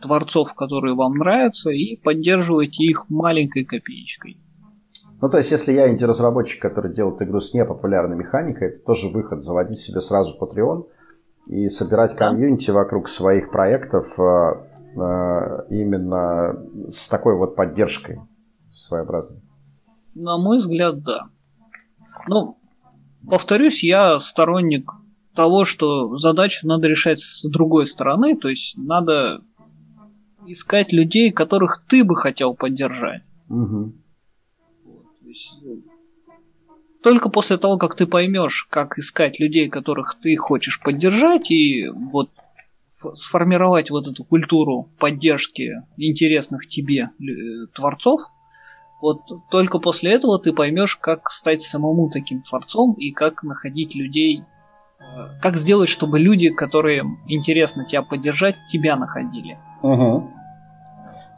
творцов, 0.00 0.52
которые 0.54 0.96
вам 0.96 1.14
нравятся, 1.14 1.70
и 1.70 1.94
поддерживайте 1.94 2.82
их 2.82 3.08
маленькой 3.08 3.64
копеечкой. 3.64 4.36
Ну, 5.20 5.30
то 5.30 5.38
есть, 5.38 5.52
если 5.52 5.70
я 5.70 5.88
инди-разработчик, 5.88 6.60
который 6.60 6.92
делает 6.92 7.22
игру 7.22 7.38
с 7.38 7.54
непопулярной 7.54 8.16
механикой, 8.16 8.70
это 8.70 8.84
тоже 8.84 9.10
выход, 9.10 9.40
заводить 9.40 9.78
себе 9.78 10.00
сразу 10.00 10.36
Patreon 10.40 10.88
и 11.46 11.68
собирать 11.68 12.16
комьюнити 12.16 12.72
вокруг 12.72 13.08
своих 13.08 13.52
проектов 13.52 14.18
э, 14.18 14.71
именно 14.94 16.56
с 16.90 17.08
такой 17.08 17.36
вот 17.36 17.56
поддержкой 17.56 18.20
своеобразной. 18.70 19.40
На 20.14 20.36
мой 20.38 20.58
взгляд, 20.58 21.02
да. 21.02 21.28
Ну, 22.28 22.58
повторюсь, 23.28 23.82
я 23.82 24.20
сторонник 24.20 24.90
того, 25.34 25.64
что 25.64 26.18
задачу 26.18 26.66
надо 26.66 26.88
решать 26.88 27.18
с 27.20 27.48
другой 27.48 27.86
стороны, 27.86 28.36
то 28.36 28.48
есть 28.48 28.76
надо 28.76 29.42
искать 30.46 30.92
людей, 30.92 31.30
которых 31.30 31.84
ты 31.88 32.04
бы 32.04 32.16
хотел 32.16 32.54
поддержать. 32.54 33.22
Угу. 33.48 33.92
только 37.02 37.28
после 37.28 37.58
того, 37.58 37.76
как 37.76 37.94
ты 37.94 38.06
поймешь, 38.06 38.66
как 38.70 38.98
искать 38.98 39.40
людей, 39.40 39.68
которых 39.68 40.16
ты 40.22 40.36
хочешь 40.36 40.80
поддержать, 40.80 41.50
и 41.50 41.88
вот 41.88 42.30
сформировать 43.14 43.90
вот 43.90 44.08
эту 44.08 44.24
культуру 44.24 44.90
поддержки 44.98 45.72
интересных 45.96 46.66
тебе 46.66 47.10
э, 47.18 47.66
творцов, 47.74 48.22
вот 49.00 49.20
только 49.50 49.78
после 49.78 50.12
этого 50.12 50.38
ты 50.38 50.52
поймешь, 50.52 50.96
как 50.96 51.28
стать 51.30 51.62
самому 51.62 52.08
таким 52.08 52.42
творцом 52.42 52.94
и 52.94 53.10
как 53.10 53.42
находить 53.42 53.94
людей, 53.94 54.44
э, 55.00 55.02
как 55.40 55.56
сделать, 55.56 55.88
чтобы 55.88 56.18
люди, 56.18 56.50
которые 56.50 57.04
интересно 57.26 57.84
тебя 57.84 58.02
поддержать, 58.02 58.56
тебя 58.68 58.96
находили. 58.96 59.58
Угу. 59.82 60.30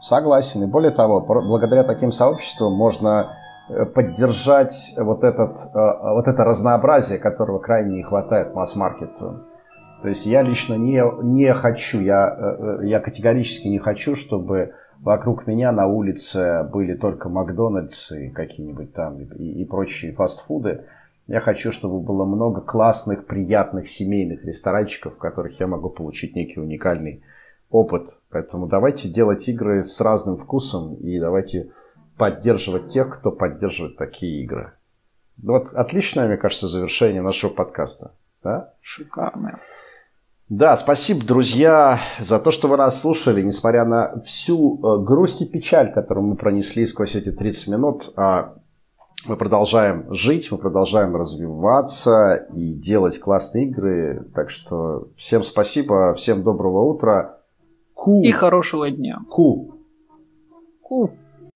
Согласен. 0.01 0.65
И 0.65 0.67
более 0.67 0.91
того, 0.91 1.23
благодаря 1.23 1.85
таким 1.85 2.13
сообществам 2.13 2.75
можно 2.75 3.37
э, 3.69 3.87
поддержать 3.87 4.95
вот, 4.99 5.25
этот, 5.25 5.57
вот 5.73 6.29
это 6.29 6.45
разнообразие, 6.45 7.19
которого 7.19 7.59
крайне 7.59 7.97
не 7.97 8.03
хватает 8.03 8.55
масс-маркету. 8.55 9.47
То 10.05 10.11
есть 10.11 10.27
я 10.27 10.43
лично 10.43 10.75
не, 10.75 11.03
не 11.23 11.55
хочу, 11.55 11.99
я, 11.99 12.29
э, 12.39 12.81
я 12.83 13.01
категорически 13.01 13.69
не 13.69 13.79
хочу, 13.79 14.17
чтобы 14.17 14.75
вокруг 14.99 15.47
меня 15.47 15.73
на 15.73 15.87
улице 15.87 16.69
были 16.71 16.93
только 16.93 17.31
Макдональдс 17.31 18.13
и 18.13 18.29
какие-нибудь 18.29 18.93
там 18.93 19.19
и, 19.19 19.63
и 19.63 19.65
прочие 19.65 20.13
фастфуды. 20.13 20.85
Я 21.27 21.41
хочу, 21.41 21.73
чтобы 21.73 22.01
было 22.01 22.27
много 22.27 22.61
классных, 22.61 23.25
приятных 23.25 23.89
семейных 23.89 24.45
ресторанчиков, 24.45 25.15
в 25.15 25.19
которых 25.19 25.59
я 25.59 25.67
могу 25.67 25.89
получить 25.89 26.37
некий 26.37 26.61
уникальный 26.61 27.25
опыт. 27.71 28.19
Поэтому 28.29 28.67
давайте 28.67 29.09
делать 29.09 29.49
игры 29.49 29.83
с 29.83 29.99
разным 30.03 30.37
вкусом 30.37 30.97
и 30.97 31.19
давайте 31.19 31.71
поддерживать 32.19 32.89
тех, 32.89 33.09
кто 33.09 33.33
поддерживает 33.33 33.97
такие 33.97 34.45
игры. 34.45 34.75
Вот 35.39 35.73
отличное, 35.73 36.27
мне 36.27 36.37
кажется, 36.37 36.69
завершение 36.69 37.23
нашего 37.23 37.51
подкаста. 37.51 38.13
Да? 38.43 38.75
Шикарное. 38.83 39.59
Да, 40.51 40.77
спасибо, 40.77 41.25
друзья, 41.25 41.99
за 42.19 42.39
то, 42.39 42.51
что 42.51 42.69
вы 42.69 42.77
нас 42.77 43.01
слушали, 43.01 43.41
несмотря 43.41 43.87
на 43.87 44.21
всю 44.27 44.77
э, 44.77 45.03
грусть 45.03 45.41
и 45.41 45.47
печаль, 45.47 45.91
которую 45.91 46.27
мы 46.27 46.37
пронесли 46.37 46.87
сквозь 46.87 47.17
эти 47.17 47.33
30 47.33 47.69
минут. 47.69 48.13
А 48.17 48.55
мы 49.27 49.39
продолжаем 49.39 50.13
жить, 50.15 50.53
мы 50.53 50.59
продолжаем 50.59 51.17
развиваться 51.17 52.47
и 52.55 52.75
делать 52.75 53.19
классные 53.19 53.69
игры. 53.69 54.29
Так 54.35 54.51
что 54.51 55.09
всем 55.17 55.43
спасибо, 55.43 56.13
всем 56.13 56.43
доброго 56.43 56.83
утра. 56.83 57.39
Ку. 57.95 58.23
И 58.23 58.31
хорошего 58.31 58.91
дня. 58.91 59.21
Ку. 59.31 59.77
Ку. 60.83 61.11